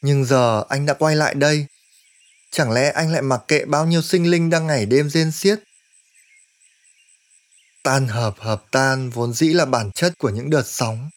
Nhưng 0.06 0.26
giờ 0.26 0.64
anh 0.70 0.86
đã 0.86 0.94
quay 0.94 1.16
lại 1.16 1.34
đây, 1.34 1.66
chẳng 2.52 2.72
lẽ 2.72 2.92
anh 2.92 3.12
lại 3.12 3.22
mặc 3.22 3.42
kệ 3.48 3.66
bao 3.66 3.86
nhiêu 3.86 4.02
sinh 4.02 4.32
linh 4.32 4.50
đang 4.50 4.68
ngày 4.68 4.86
đêm 4.86 5.10
rên 5.10 5.32
xiết? 5.32 5.60
Tan 7.84 8.08
hợp 8.08 8.36
hợp 8.40 8.64
tan 8.72 9.10
vốn 9.10 9.34
dĩ 9.34 9.54
là 9.54 9.66
bản 9.66 9.92
chất 9.92 10.14
của 10.18 10.30
những 10.30 10.50
đợt 10.50 10.64
sóng. 10.66 11.10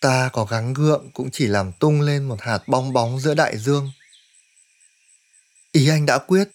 Ta 0.00 0.30
có 0.32 0.44
gắng 0.44 0.74
gượng 0.74 1.10
cũng 1.14 1.30
chỉ 1.30 1.46
làm 1.46 1.72
tung 1.72 2.00
lên 2.00 2.28
một 2.28 2.40
hạt 2.40 2.62
bong 2.66 2.92
bóng 2.92 3.20
giữa 3.20 3.34
đại 3.34 3.58
dương. 3.58 3.92
Ý 5.72 5.88
anh 5.88 6.06
đã 6.06 6.18
quyết. 6.18 6.48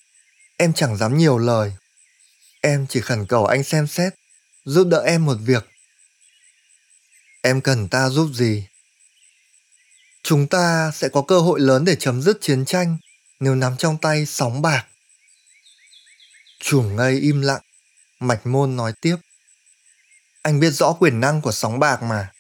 Em 0.58 0.74
chẳng 0.74 0.98
dám 0.98 1.18
nhiều 1.18 1.38
lời. 1.38 1.74
Em 2.62 2.86
chỉ 2.90 3.02
khẩn 3.02 3.26
cầu 3.26 3.46
anh 3.46 3.64
xem 3.64 3.88
xét 3.88 4.14
giúp 4.66 4.88
đỡ 4.88 5.04
em 5.06 5.26
một 5.26 5.38
việc. 5.42 5.70
Em 7.42 7.62
cần 7.62 7.88
ta 7.88 8.10
giúp 8.10 8.30
gì? 8.34 8.68
Chúng 10.24 10.48
ta 10.48 10.92
sẽ 10.94 11.10
có 11.10 11.22
cơ 11.22 11.40
hội 11.40 11.60
lớn 11.60 11.86
để 11.86 11.96
chấm 11.96 12.22
dứt 12.22 12.38
chiến 12.42 12.66
tranh 12.66 12.98
nếu 13.40 13.56
nắm 13.56 13.78
trong 13.78 13.98
tay 13.98 14.26
sóng 14.26 14.62
bạc 14.62 14.86
chùm 16.64 16.96
ngây 16.96 17.20
im 17.20 17.42
lặng 17.42 17.62
Mạch 18.20 18.46
Môn 18.48 18.76
nói 18.76 18.94
tiếp. 19.02 19.16
Anh 20.42 20.60
biết 20.60 20.72
rõ 20.72 20.94
quyền 21.00 21.20
năng 21.20 21.42
của 21.42 21.52
sóng 21.52 21.80
bạc 21.80 22.04
mà. 22.04 22.32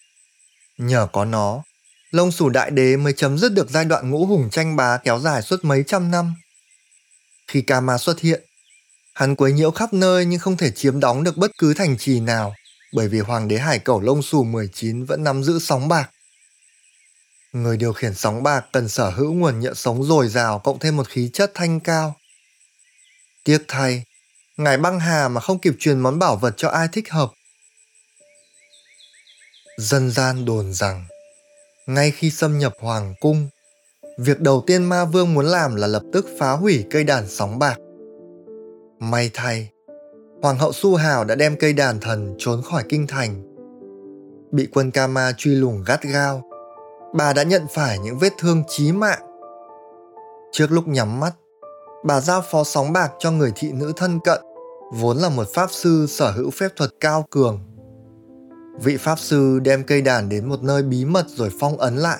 Nhờ 0.77 1.07
có 1.11 1.25
nó, 1.25 1.63
lông 2.11 2.31
sù 2.31 2.49
đại 2.49 2.71
đế 2.71 2.97
mới 2.97 3.13
chấm 3.13 3.37
dứt 3.37 3.53
được 3.53 3.69
giai 3.69 3.85
đoạn 3.85 4.09
ngũ 4.09 4.25
hùng 4.25 4.49
tranh 4.49 4.75
bá 4.75 4.97
kéo 4.97 5.19
dài 5.19 5.41
suốt 5.41 5.65
mấy 5.65 5.83
trăm 5.87 6.11
năm. 6.11 6.33
Khi 7.47 7.61
Kama 7.61 7.97
xuất 7.97 8.19
hiện, 8.19 8.41
hắn 9.13 9.35
quấy 9.35 9.53
nhiễu 9.53 9.71
khắp 9.71 9.93
nơi 9.93 10.25
nhưng 10.25 10.39
không 10.39 10.57
thể 10.57 10.71
chiếm 10.71 10.99
đóng 10.99 11.23
được 11.23 11.37
bất 11.37 11.51
cứ 11.57 11.73
thành 11.73 11.97
trì 11.97 12.19
nào 12.19 12.55
bởi 12.93 13.07
vì 13.07 13.19
hoàng 13.19 13.47
đế 13.47 13.57
hải 13.57 13.79
cẩu 13.79 14.01
lông 14.01 14.21
xù 14.21 14.43
19 14.43 15.05
vẫn 15.05 15.23
nắm 15.23 15.43
giữ 15.43 15.59
sóng 15.59 15.87
bạc. 15.87 16.09
Người 17.53 17.77
điều 17.77 17.93
khiển 17.93 18.13
sóng 18.13 18.43
bạc 18.43 18.65
cần 18.71 18.87
sở 18.87 19.09
hữu 19.09 19.33
nguồn 19.33 19.59
nhựa 19.59 19.73
sống 19.73 20.03
dồi 20.03 20.27
dào 20.27 20.59
cộng 20.59 20.79
thêm 20.79 20.97
một 20.97 21.07
khí 21.07 21.29
chất 21.33 21.51
thanh 21.53 21.79
cao. 21.79 22.15
Tiếc 23.43 23.65
thay, 23.67 24.03
ngài 24.57 24.77
băng 24.77 24.99
hà 24.99 25.27
mà 25.27 25.41
không 25.41 25.59
kịp 25.59 25.73
truyền 25.79 25.99
món 25.99 26.19
bảo 26.19 26.35
vật 26.35 26.53
cho 26.57 26.69
ai 26.69 26.87
thích 26.91 27.11
hợp. 27.11 27.31
Dân 29.77 30.11
gian 30.11 30.45
đồn 30.45 30.73
rằng, 30.73 31.05
ngay 31.87 32.11
khi 32.11 32.31
xâm 32.31 32.59
nhập 32.59 32.73
hoàng 32.79 33.13
cung, 33.19 33.49
việc 34.17 34.39
đầu 34.39 34.63
tiên 34.67 34.83
ma 34.83 35.05
vương 35.05 35.33
muốn 35.33 35.45
làm 35.45 35.75
là 35.75 35.87
lập 35.87 36.03
tức 36.13 36.27
phá 36.39 36.51
hủy 36.51 36.85
cây 36.91 37.03
đàn 37.03 37.27
sóng 37.29 37.59
bạc. 37.59 37.77
May 38.99 39.31
thay, 39.33 39.69
hoàng 40.41 40.57
hậu 40.57 40.73
Su 40.73 40.95
Hào 40.95 41.23
đã 41.23 41.35
đem 41.35 41.57
cây 41.59 41.73
đàn 41.73 41.99
thần 41.99 42.35
trốn 42.39 42.61
khỏi 42.61 42.83
kinh 42.89 43.07
thành. 43.07 43.43
Bị 44.51 44.67
quân 44.73 44.91
Kama 44.91 45.31
truy 45.37 45.55
lùng 45.55 45.83
gắt 45.87 46.03
gao, 46.03 46.50
bà 47.13 47.33
đã 47.33 47.43
nhận 47.43 47.67
phải 47.69 47.99
những 47.99 48.17
vết 48.17 48.33
thương 48.37 48.63
chí 48.67 48.91
mạng. 48.91 49.19
Trước 50.51 50.71
lúc 50.71 50.87
nhắm 50.87 51.19
mắt, 51.19 51.31
bà 52.03 52.21
giao 52.21 52.41
phó 52.51 52.63
sóng 52.63 52.93
bạc 52.93 53.11
cho 53.19 53.31
người 53.31 53.51
thị 53.55 53.71
nữ 53.71 53.93
thân 53.95 54.19
cận, 54.19 54.41
vốn 54.93 55.17
là 55.17 55.29
một 55.29 55.47
pháp 55.53 55.71
sư 55.71 56.05
sở 56.09 56.31
hữu 56.31 56.49
phép 56.51 56.67
thuật 56.75 56.89
cao 56.99 57.25
cường. 57.29 57.59
Vị 58.83 58.97
pháp 58.97 59.19
sư 59.19 59.59
đem 59.59 59.83
cây 59.83 60.01
đàn 60.01 60.29
đến 60.29 60.49
một 60.49 60.63
nơi 60.63 60.83
bí 60.83 61.05
mật 61.05 61.25
rồi 61.27 61.49
phong 61.59 61.77
ấn 61.77 61.97
lại. 61.97 62.19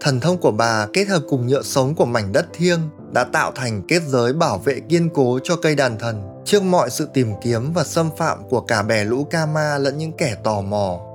Thần 0.00 0.20
thông 0.20 0.38
của 0.38 0.50
bà 0.50 0.86
kết 0.92 1.08
hợp 1.08 1.22
cùng 1.28 1.46
nhựa 1.46 1.62
sống 1.62 1.94
của 1.94 2.04
mảnh 2.04 2.32
đất 2.32 2.46
thiêng 2.52 2.80
đã 3.12 3.24
tạo 3.24 3.52
thành 3.54 3.82
kết 3.88 4.02
giới 4.06 4.32
bảo 4.32 4.58
vệ 4.58 4.80
kiên 4.80 5.08
cố 5.14 5.38
cho 5.42 5.56
cây 5.56 5.74
đàn 5.74 5.98
thần 5.98 6.42
trước 6.44 6.62
mọi 6.62 6.90
sự 6.90 7.08
tìm 7.14 7.32
kiếm 7.40 7.72
và 7.72 7.84
xâm 7.84 8.10
phạm 8.16 8.48
của 8.48 8.60
cả 8.60 8.82
bè 8.82 9.04
lũ 9.04 9.24
Kama 9.24 9.78
lẫn 9.78 9.98
những 9.98 10.12
kẻ 10.12 10.36
tò 10.44 10.60
mò. 10.60 11.07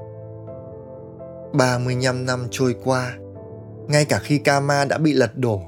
35 1.54 2.26
năm 2.26 2.48
trôi 2.52 2.76
qua, 2.84 3.13
ngay 3.88 4.06
cả 4.06 4.20
khi 4.20 4.38
Kama 4.38 4.86
đã 4.86 4.98
bị 4.98 5.13
lật 5.13 5.38
đổ, 5.38 5.62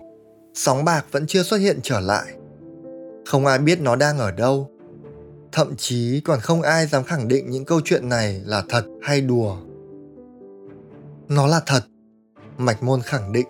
sóng 0.53 0.85
bạc 0.85 1.05
vẫn 1.11 1.27
chưa 1.27 1.43
xuất 1.43 1.57
hiện 1.57 1.79
trở 1.83 1.99
lại. 1.99 2.25
Không 3.25 3.45
ai 3.45 3.59
biết 3.59 3.81
nó 3.81 3.95
đang 3.95 4.17
ở 4.17 4.31
đâu. 4.31 4.69
Thậm 5.51 5.75
chí 5.77 6.21
còn 6.25 6.39
không 6.39 6.61
ai 6.61 6.87
dám 6.87 7.03
khẳng 7.03 7.27
định 7.27 7.49
những 7.49 7.65
câu 7.65 7.81
chuyện 7.85 8.09
này 8.09 8.41
là 8.45 8.63
thật 8.69 8.85
hay 9.01 9.21
đùa. 9.21 9.57
Nó 11.27 11.47
là 11.47 11.61
thật, 11.65 11.81
Mạch 12.57 12.83
Môn 12.83 13.01
khẳng 13.01 13.31
định. 13.31 13.47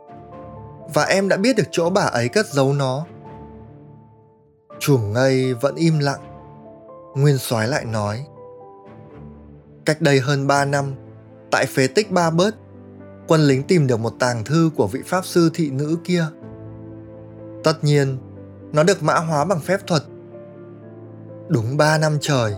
Và 0.93 1.04
em 1.04 1.30
đã 1.30 1.38
biết 1.38 1.56
được 1.56 1.67
chỗ 1.71 1.89
bà 1.89 2.02
ấy 2.02 2.30
cất 2.30 2.45
giấu 2.54 2.74
nó. 2.74 3.06
Chùm 4.80 5.13
ngây 5.13 5.54
vẫn 5.54 5.76
im 5.76 6.00
lặng. 6.00 6.21
Nguyên 7.15 7.38
soái 7.38 7.67
lại 7.67 7.86
nói. 7.86 8.26
Cách 9.86 10.02
đây 10.02 10.19
hơn 10.19 10.48
3 10.48 10.65
năm, 10.65 10.93
tại 11.51 11.65
phế 11.65 11.88
tích 11.88 12.12
Ba 12.12 12.29
Bớt, 12.29 12.55
quân 13.27 13.41
lính 13.41 13.63
tìm 13.63 13.88
được 13.88 13.99
một 13.99 14.13
tàng 14.19 14.43
thư 14.43 14.69
của 14.75 14.88
vị 14.88 15.01
pháp 15.05 15.25
sư 15.25 15.49
thị 15.53 15.69
nữ 15.69 15.97
kia. 16.03 16.25
Tất 17.63 17.84
nhiên, 17.84 18.17
nó 18.73 18.84
được 18.84 19.03
mã 19.03 19.15
hóa 19.15 19.45
bằng 19.45 19.60
phép 19.60 19.88
thuật. 19.88 20.03
Đúng 21.47 21.77
3 21.77 21.97
năm 21.97 22.17
trời, 22.21 22.55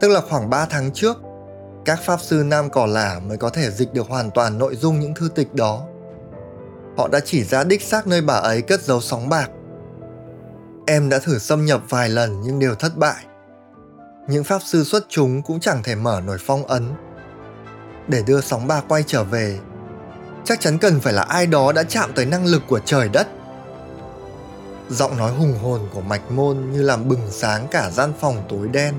tức 0.00 0.08
là 0.08 0.20
khoảng 0.20 0.50
3 0.50 0.66
tháng 0.70 0.90
trước, 0.92 1.16
các 1.84 1.98
pháp 2.02 2.20
sư 2.20 2.44
Nam 2.46 2.70
Cỏ 2.70 2.86
Lả 2.86 3.20
mới 3.28 3.36
có 3.36 3.50
thể 3.50 3.70
dịch 3.70 3.94
được 3.94 4.08
hoàn 4.08 4.30
toàn 4.30 4.58
nội 4.58 4.76
dung 4.76 5.00
những 5.00 5.14
thư 5.14 5.28
tịch 5.28 5.54
đó. 5.54 5.86
Họ 6.96 7.08
đã 7.08 7.20
chỉ 7.20 7.44
ra 7.44 7.64
đích 7.64 7.82
xác 7.82 8.06
nơi 8.06 8.20
bà 8.20 8.34
ấy 8.34 8.62
cất 8.62 8.82
giấu 8.82 9.00
sóng 9.00 9.28
bạc. 9.28 9.50
Em 10.86 11.08
đã 11.08 11.18
thử 11.18 11.38
xâm 11.38 11.64
nhập 11.64 11.82
vài 11.88 12.08
lần 12.08 12.40
nhưng 12.44 12.58
đều 12.58 12.74
thất 12.74 12.96
bại. 12.96 13.24
Những 14.28 14.44
pháp 14.44 14.62
sư 14.64 14.84
xuất 14.84 15.06
chúng 15.08 15.42
cũng 15.42 15.60
chẳng 15.60 15.82
thể 15.82 15.94
mở 15.94 16.20
nổi 16.26 16.38
phong 16.40 16.66
ấn. 16.66 16.88
Để 18.08 18.22
đưa 18.26 18.40
sóng 18.40 18.66
ba 18.66 18.80
quay 18.80 19.04
trở 19.06 19.24
về, 19.24 19.58
chắc 20.44 20.60
chắn 20.60 20.78
cần 20.78 21.00
phải 21.00 21.12
là 21.12 21.22
ai 21.22 21.46
đó 21.46 21.72
đã 21.72 21.82
chạm 21.82 22.12
tới 22.14 22.26
năng 22.26 22.46
lực 22.46 22.62
của 22.68 22.80
trời 22.84 23.08
đất. 23.08 23.28
Giọng 24.90 25.16
nói 25.16 25.32
hùng 25.32 25.58
hồn 25.62 25.80
của 25.94 26.00
mạch 26.00 26.30
môn 26.30 26.70
như 26.72 26.82
làm 26.82 27.08
bừng 27.08 27.30
sáng 27.30 27.66
cả 27.70 27.90
gian 27.90 28.12
phòng 28.20 28.44
tối 28.48 28.68
đen. 28.68 28.94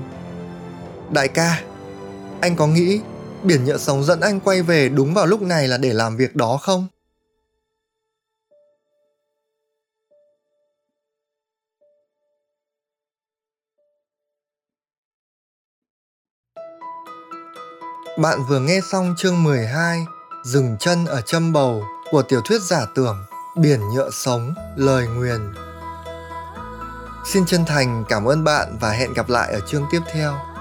Đại 1.10 1.28
ca 1.28 1.60
anh 2.40 2.56
có 2.56 2.66
nghĩ 2.66 3.00
biển 3.42 3.64
nhựa 3.64 3.78
sóng 3.78 4.04
dẫn 4.04 4.20
anh 4.20 4.40
quay 4.40 4.62
về 4.62 4.88
đúng 4.88 5.14
vào 5.14 5.26
lúc 5.26 5.42
này 5.42 5.68
là 5.68 5.78
để 5.78 5.92
làm 5.92 6.16
việc 6.16 6.36
đó 6.36 6.58
không? 6.62 6.86
Bạn 18.16 18.44
vừa 18.44 18.60
nghe 18.60 18.80
xong 18.80 19.14
chương 19.16 19.42
12 19.42 20.06
Dừng 20.42 20.76
chân 20.80 21.06
ở 21.06 21.20
châm 21.20 21.52
bầu 21.52 21.84
của 22.10 22.22
tiểu 22.22 22.40
thuyết 22.44 22.62
giả 22.62 22.86
tưởng 22.94 23.24
Biển 23.56 23.80
nhựa 23.94 24.10
sống, 24.10 24.54
lời 24.76 25.06
nguyền 25.06 25.54
Xin 27.32 27.46
chân 27.46 27.64
thành 27.64 28.04
cảm 28.08 28.24
ơn 28.24 28.44
bạn 28.44 28.76
và 28.80 28.90
hẹn 28.90 29.12
gặp 29.12 29.28
lại 29.28 29.52
ở 29.52 29.60
chương 29.60 29.84
tiếp 29.90 30.00
theo. 30.12 30.53